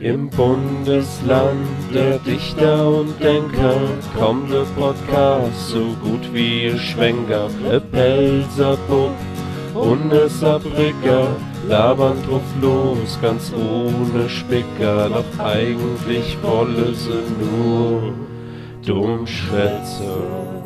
[0.00, 3.80] Im Bundesland der Dichter und Denker
[4.16, 9.12] kommt der Podcast so gut wie ihr Schwenker, der Pelzerpupp
[9.78, 11.28] und der Sabricker
[11.68, 18.12] labern drauf los, ganz ohne Spicker, doch eigentlich wolle sie nur
[18.84, 20.57] Dummschwätze.